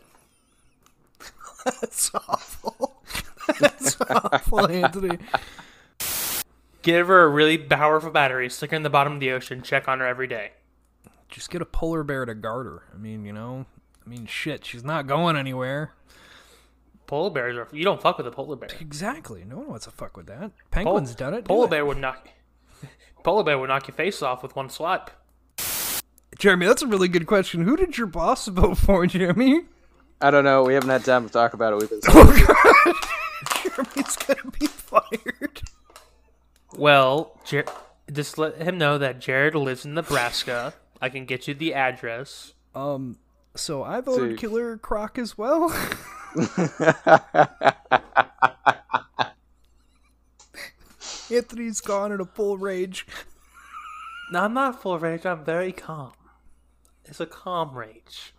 [1.65, 3.01] That's awful.
[3.59, 5.17] That's awful, Anthony.
[6.81, 9.88] Give her a really powerful battery, stick her in the bottom of the ocean, check
[9.88, 10.51] on her every day.
[11.29, 12.83] Just get a polar bear to guard her.
[12.93, 13.65] I mean, you know,
[14.05, 15.93] I mean, shit, she's not going anywhere.
[17.08, 18.70] Polar bears are you don't fuck with a polar bear.
[18.80, 19.43] Exactly.
[19.47, 20.51] No one wants to fuck with that.
[20.72, 21.43] Penguin's Pol- done it.
[21.43, 21.70] Do Polar it.
[21.70, 22.28] bear would knock.
[23.24, 25.10] Polar bear would knock your face off with one swipe.
[26.38, 27.62] Jeremy, that's a really good question.
[27.64, 29.62] Who did your boss vote for, Jeremy?
[30.22, 30.64] I don't know.
[30.64, 31.80] We haven't had time to talk about it.
[31.80, 32.01] We've been.
[33.64, 35.62] Jeremy's gonna be fired.
[36.78, 37.66] Well, Jer-
[38.12, 40.74] just let him know that Jared lives in Nebraska.
[41.01, 42.53] I can get you the address.
[42.74, 43.18] Um,
[43.56, 44.39] so I voted Dude.
[44.39, 45.70] Killer Croc as well.
[51.31, 53.07] Anthony's gone in a full rage.
[54.31, 55.25] No, I'm not full rage.
[55.25, 56.13] I'm very calm.
[57.05, 58.33] It's a calm rage.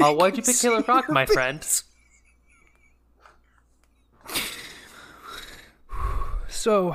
[0.00, 1.66] Oh, why'd you pick Killer Croc, my friend?
[6.48, 6.94] So,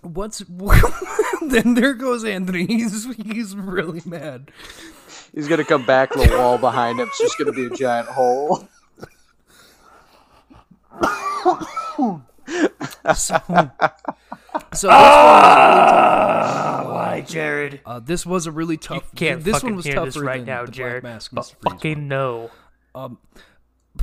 [0.00, 0.38] what's
[1.42, 1.74] then?
[1.74, 2.64] There goes Anthony.
[2.64, 4.50] He's he's really mad.
[5.34, 6.10] He's gonna come back.
[6.10, 8.66] The wall behind him's just gonna be a giant hole.
[13.14, 13.40] So,
[14.72, 17.80] so was, Why, Jared?
[17.84, 19.14] uh, this was a really tough.
[19.14, 21.02] Can't this one was hear tougher right than now, the Jared.
[21.02, 22.50] Black Mask but fucking no.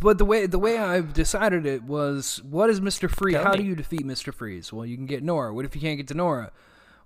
[0.02, 3.36] But the way the way I've decided it was, what is Mister Freeze?
[3.36, 3.58] Tell How me.
[3.60, 4.72] do you defeat Mister Freeze?
[4.72, 5.54] Well, you can get Nora.
[5.54, 6.52] What if you can't get to Nora?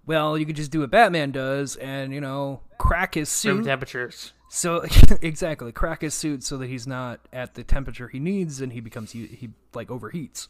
[0.05, 3.65] Well, you can just do what Batman does, and you know, crack his Room suit.
[3.65, 4.33] temperatures.
[4.55, 4.85] So
[5.21, 8.79] exactly, crack his suit so that he's not at the temperature he needs, and he
[8.79, 10.47] becomes he, he like overheats.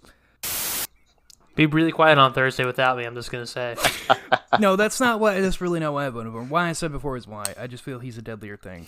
[1.55, 3.05] Be really quiet on Thursday without me.
[3.05, 3.75] I'm just gonna say.
[4.59, 5.41] no, that's not why.
[5.41, 6.49] That's really not why I voted for him.
[6.49, 7.45] Why I said before is why.
[7.59, 8.85] I just feel he's a deadlier thing.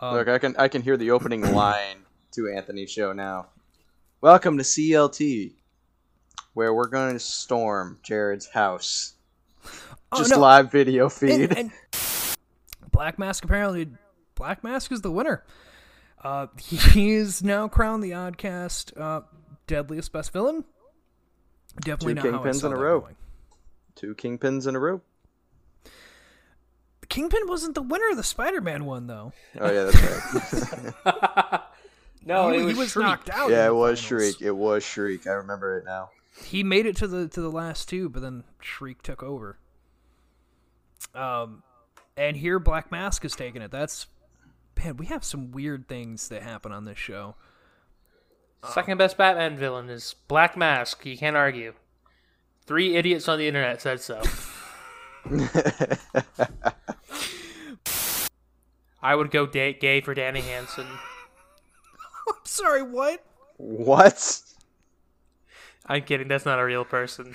[0.00, 3.46] Um, Look, I can I can hear the opening line to Anthony's show now.
[4.20, 5.52] Welcome to CLT,
[6.52, 9.14] where we're going to storm Jared's house.
[10.12, 10.40] Oh, Just no.
[10.40, 11.56] live video feed.
[11.56, 11.70] and, and
[12.92, 13.88] Black Mask apparently
[14.38, 15.44] Black Mask is the winner.
[16.22, 19.22] Uh, he is now crowned the Oddcast uh,
[19.66, 20.64] deadliest best villain.
[21.80, 23.00] Definitely Two not how I kingpins in a row.
[23.00, 23.16] going.
[23.94, 25.02] Two kingpins in a row.
[27.08, 29.32] Kingpin wasn't the winner of the Spider-Man one though.
[29.60, 31.60] Oh yeah, that's right.
[32.24, 33.06] No, he, it he was, was Shriek.
[33.06, 33.50] knocked out.
[33.50, 34.36] yeah, it was finals.
[34.36, 34.42] Shriek.
[34.42, 35.26] It was Shriek.
[35.26, 36.10] I remember it now.
[36.44, 39.58] He made it to the to the last two, but then Shriek took over.
[41.14, 41.62] Um,
[42.18, 43.70] and here Black Mask is taking it.
[43.70, 44.08] That's
[44.78, 47.34] man, we have some weird things that happen on this show.
[48.72, 51.06] Second best Batman villain is Black Mask.
[51.06, 51.74] You can't argue.
[52.66, 54.20] Three idiots on the internet said so.
[59.00, 60.86] I would go da- gay for Danny Hansen.
[62.28, 63.24] I'm sorry, what?
[63.56, 64.42] what?
[65.86, 66.28] I'm kidding.
[66.28, 67.34] That's not a real person.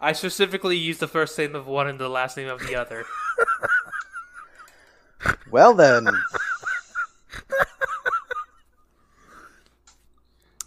[0.00, 3.04] I specifically used the first name of one and the last name of the other.
[5.50, 6.08] Well then,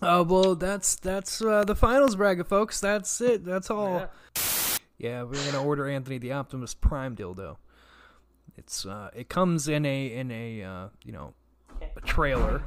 [0.01, 2.79] Oh well, that's that's uh, the finals bracket, folks.
[2.79, 3.43] That's it.
[3.43, 4.09] That's all.
[4.97, 7.57] Yeah, we're gonna order Anthony the Optimus Prime dildo.
[8.57, 11.33] It's uh, it comes in a in a uh, you know
[11.95, 12.63] a trailer,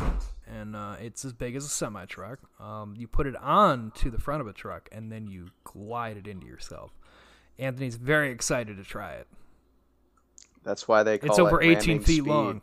[0.46, 2.38] and uh, it's as big as a semi truck.
[2.60, 6.16] Um, you put it on to the front of a truck, and then you glide
[6.16, 6.92] it into yourself.
[7.58, 9.26] Anthony's very excited to try it.
[10.64, 12.26] That's why they call It's it over 18 ramming feet speed.
[12.28, 12.62] long.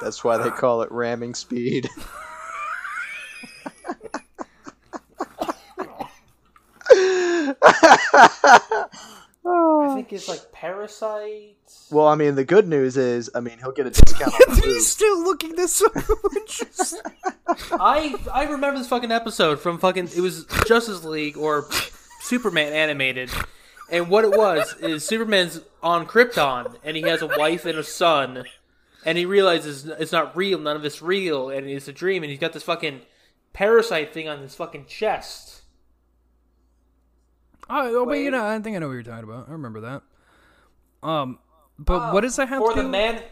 [0.00, 1.88] That's why they call it ramming speed.
[9.46, 11.88] I think it's like parasites.
[11.90, 14.64] well, I mean, the good news is, I mean, he'll get a discount on food.
[14.64, 15.92] He's still looking this up.
[16.46, 17.00] Just-
[17.72, 21.66] I I remember this fucking episode from fucking it was Justice League or
[22.20, 23.30] Superman animated,
[23.90, 27.84] and what it was is Superman's on Krypton and he has a wife and a
[27.84, 28.44] son,
[29.04, 32.30] and he realizes it's not real, none of it's real, and it's a dream, and
[32.30, 33.00] he's got this fucking
[33.52, 35.62] parasite thing on his fucking chest.
[37.68, 39.48] oh, but you know, I think I know what you're talking about.
[39.48, 40.02] I remember that.
[41.02, 41.38] Um,
[41.78, 42.88] but what does that have for to the do?
[42.88, 43.22] man?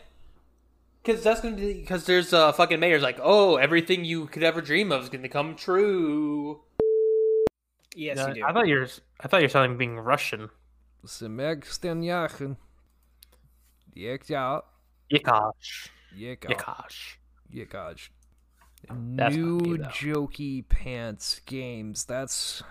[1.02, 4.61] Because that's gonna be because there's uh fucking mayor's like, oh, everything you could ever
[4.61, 6.61] dream of is gonna come true.
[7.94, 8.44] Yes, Uh, you do.
[8.44, 8.88] I thought you were
[9.21, 10.51] I thought you were sounding being Russian.
[11.05, 12.57] Semexten jachen.
[13.97, 14.61] Jek ja.
[15.11, 15.89] Yikash.
[16.16, 17.16] Jek Yikash.
[17.53, 18.11] Yekaj.
[18.89, 22.05] That's New jokey pants games.
[22.05, 22.62] That's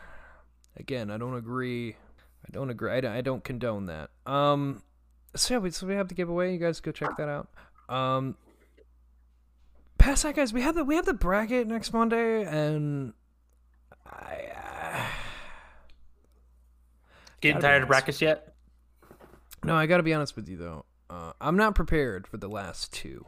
[0.77, 1.97] again, I don't agree.
[2.45, 2.91] I don't agree.
[2.91, 4.09] I don't, I don't condone that.
[4.25, 4.83] Um,
[5.35, 6.53] so yeah, we, so we have the giveaway.
[6.53, 7.49] You guys go check that out.
[7.89, 8.35] Um,
[9.97, 10.53] past that, guys.
[10.53, 13.13] We have the we have the bracket next Monday, and
[14.05, 14.51] I.
[17.41, 17.89] Getting tired of honest.
[17.89, 18.53] brackets yet?
[19.63, 20.85] no, I got to be honest with you though.
[21.09, 23.25] Uh, I'm not prepared for the last two.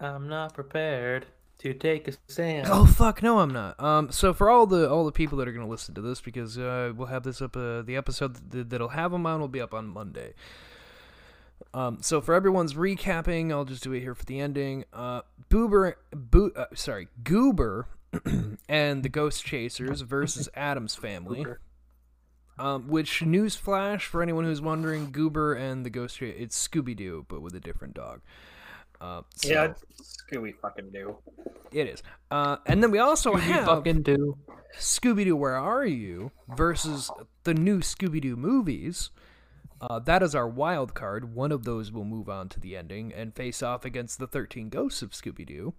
[0.00, 1.26] I'm not prepared
[1.58, 2.66] to take a stand.
[2.70, 3.80] Oh fuck, no, I'm not.
[3.80, 6.58] Um, so for all the all the people that are gonna listen to this, because
[6.58, 7.56] uh, we'll have this up.
[7.56, 10.34] Uh, the episode th- that'll have them on will be up on Monday.
[11.72, 14.84] Um, so for everyone's recapping, I'll just do it here for the ending.
[14.92, 17.86] Uh, Boober, Boo, uh, sorry, Goober,
[18.68, 21.46] and the Ghost Chasers versus Addams Family.
[22.58, 27.24] Um, which newsflash for anyone who's wondering, Goober and the Ghost Cha- it's Scooby Doo,
[27.28, 28.20] but with a different dog.
[29.00, 31.16] Uh, so yeah, Scooby fucking do.
[31.72, 32.02] it is.
[32.30, 34.36] Uh, and then we also have fucking do.
[34.78, 36.30] Scooby Doo, Where Are You?
[36.56, 37.10] versus
[37.44, 39.10] the new Scooby Doo movies.
[39.80, 41.34] Uh, that is our wild card.
[41.34, 44.68] One of those will move on to the ending and face off against the 13
[44.68, 45.74] Ghosts of Scooby Doo.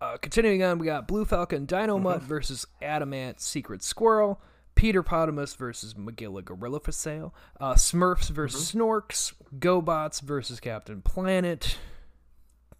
[0.00, 4.40] Uh, continuing on, we got Blue Falcon Dynomutt versus Atom Ant Secret Squirrel.
[4.78, 7.34] Peter Potamus versus Magilla Gorilla for sale.
[7.60, 9.32] Uh, Smurfs versus Snorks.
[9.58, 11.76] GoBots versus Captain Planet.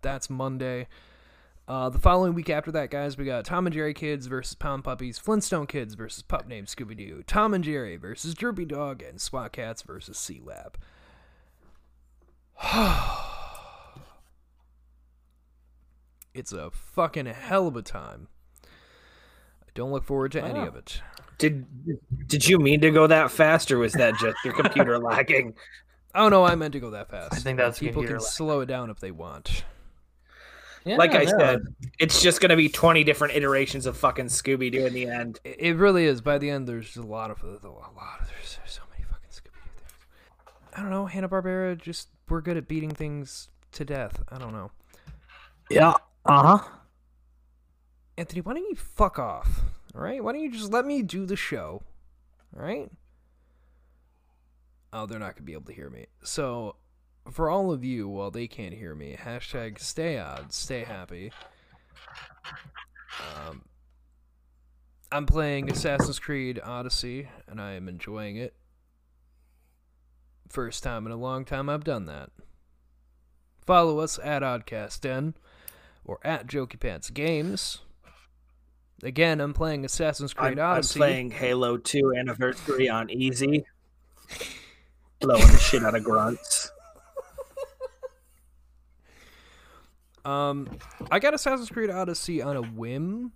[0.00, 0.86] That's Monday.
[1.66, 4.84] Uh, the following week after that, guys, we got Tom and Jerry Kids versus Pound
[4.84, 9.20] Puppies, Flintstone Kids versus Pup Named Scooby Doo, Tom and Jerry versus Droopy Dog, and
[9.20, 10.74] SWAT Kats versus Sealab.
[16.32, 18.28] it's a fucking hell of a time.
[18.64, 21.02] I don't look forward to any of it.
[21.38, 21.66] Did
[22.26, 25.54] did you mean to go that fast, or was that just your computer lagging?
[26.14, 27.32] Oh no, I meant to go that fast.
[27.32, 28.22] I think that's people can lag.
[28.22, 29.64] slow it down if they want.
[30.84, 31.60] like I said,
[32.00, 35.38] it's just gonna be twenty different iterations of fucking Scooby Doo in the end.
[35.44, 36.20] It, it really is.
[36.20, 38.20] By the end, there's a lot of a lot.
[38.20, 40.06] Of, there's, there's so many fucking Scooby Doo things.
[40.74, 41.06] I don't know.
[41.06, 44.22] Hanna Barbera just we're good at beating things to death.
[44.28, 44.72] I don't know.
[45.70, 45.94] Yeah.
[46.24, 46.68] Uh huh.
[48.16, 49.60] Anthony, why don't you fuck off?
[49.98, 50.22] All right.
[50.22, 51.82] Why don't you just let me do the show?
[52.56, 52.88] All right.
[54.92, 56.06] Oh, they're not gonna be able to hear me.
[56.22, 56.76] So,
[57.32, 61.32] for all of you, while they can't hear me, hashtag stay odd, stay happy.
[63.36, 63.62] Um,
[65.10, 68.54] I'm playing Assassin's Creed Odyssey, and I am enjoying it.
[70.48, 72.30] First time in a long time I've done that.
[73.66, 75.34] Follow us at OddcastN
[76.04, 77.80] or at Jokey Pants Games.
[79.02, 83.64] Again, I'm playing Assassin's Creed I'm, I'm playing Halo Two Anniversary on easy,
[85.20, 86.72] blowing the shit out of grunts.
[90.24, 90.68] Um,
[91.10, 93.32] I got Assassin's Creed Odyssey on a whim,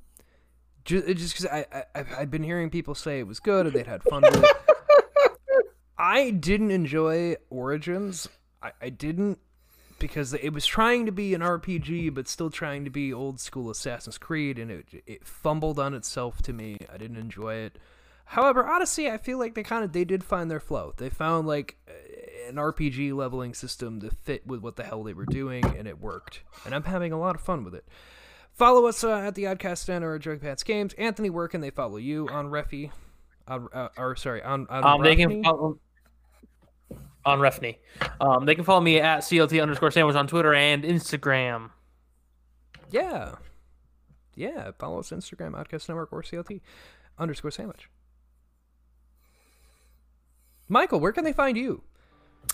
[0.84, 3.74] just just because I, I I've- I've been hearing people say it was good and
[3.74, 4.56] they'd had fun with it.
[5.98, 8.28] I didn't enjoy Origins.
[8.62, 9.38] I, I didn't
[10.02, 13.70] because it was trying to be an RPG but still trying to be old school
[13.70, 16.76] Assassin's Creed and it it fumbled on itself to me.
[16.92, 17.78] I didn't enjoy it.
[18.24, 20.92] However, Odyssey, I feel like they kind of they did find their flow.
[20.96, 21.76] They found like
[22.48, 26.00] an RPG leveling system to fit with what the hell they were doing, and it
[26.00, 26.42] worked.
[26.64, 27.86] And I'm having a lot of fun with it.
[28.52, 30.92] Follow us uh, at the Oddcast Den or Drug Pants Games.
[30.94, 32.90] Anthony, where can they follow you on Refi?
[33.48, 35.78] On, uh, or sorry, on, on Um, they can follow
[37.24, 37.76] on Refney.
[38.20, 41.70] Um, they can follow me at CLT underscore sandwich on Twitter and Instagram.
[42.90, 43.36] Yeah.
[44.34, 44.72] Yeah.
[44.78, 46.60] Follow us on Instagram, Oddcast Network, or CLT
[47.18, 47.88] underscore sandwich.
[50.68, 51.82] Michael, where can they find you?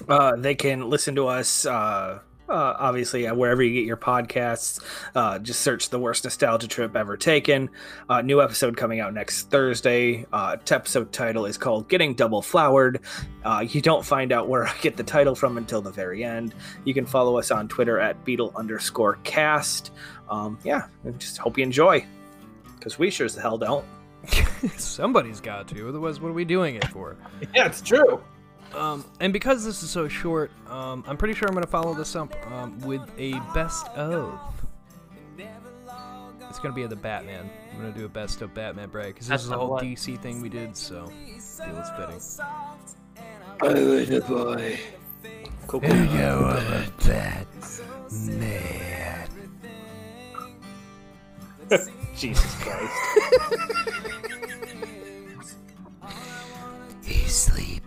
[0.09, 4.82] Uh, they can listen to us, uh, uh, obviously, uh, wherever you get your podcasts.
[5.14, 7.70] Uh, just search the worst nostalgia trip ever taken.
[8.09, 10.26] Uh, new episode coming out next Thursday.
[10.32, 13.01] Uh, episode title is called Getting Double Flowered.
[13.44, 16.55] Uh, you don't find out where I get the title from until the very end.
[16.84, 19.92] You can follow us on Twitter at Beetle underscore cast.
[20.30, 20.86] Um, yeah,
[21.18, 22.05] just hope you enjoy
[22.76, 23.84] because we sure as the hell don't.
[24.76, 25.88] Somebody's got to.
[25.88, 27.16] Otherwise, what are we doing it for?
[27.55, 28.22] Yeah, it's true.
[28.75, 31.95] Um, and because this is so short, um, I'm pretty sure I'm going to follow
[31.95, 34.39] this up um, with a best of.
[36.49, 37.51] It's going to be of the Batman.
[37.73, 39.71] I'm going to do a best of Batman brag because this is a of whole
[39.71, 39.85] what?
[39.85, 42.21] DC thing we did, so feel it's fitting.
[43.61, 44.79] I was a boy.
[45.66, 45.81] Cool.
[45.81, 45.89] cool.
[52.16, 52.93] Jesus Christ.
[57.05, 57.78] He's sleeping.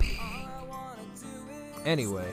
[1.86, 2.32] Anyway,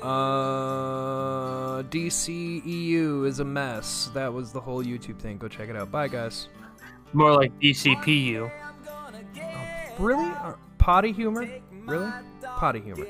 [0.00, 4.10] uh, DCEU is a mess.
[4.14, 5.38] That was the whole YouTube thing.
[5.38, 5.90] Go check it out.
[5.90, 6.48] Bye, guys.
[7.12, 8.50] More like DCPU.
[9.98, 10.30] Really?
[10.30, 11.46] Uh, potty humor?
[11.84, 12.10] Really?
[12.42, 13.06] Potty humor.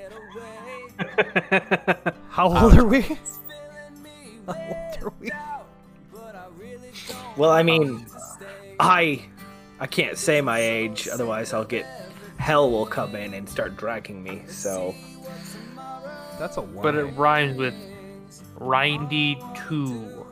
[2.28, 3.00] How old are we?
[4.46, 5.30] How old are we?
[7.36, 8.04] Well, I mean,
[8.80, 9.22] I
[9.80, 11.86] I can't say my age, otherwise I'll get
[12.38, 14.42] hell will come in and start dragging me.
[14.48, 14.94] So
[16.42, 16.82] That's a one.
[16.82, 17.74] But it rhymes with
[18.58, 19.38] Rindy
[19.68, 20.26] 2.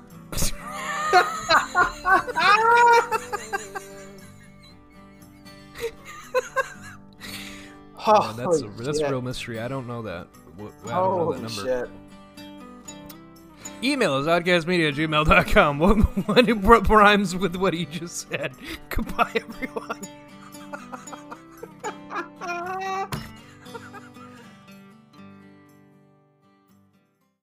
[8.07, 9.61] Oh, that's a, that's a real mystery.
[9.61, 10.27] I don't know that.
[10.59, 11.89] Wh- I don't know that number.
[13.85, 15.79] Email is oddcastmedia at gmail.com.
[15.79, 15.97] What,
[16.27, 18.53] what it rhymes with what he just said.
[18.89, 20.01] Goodbye, everyone.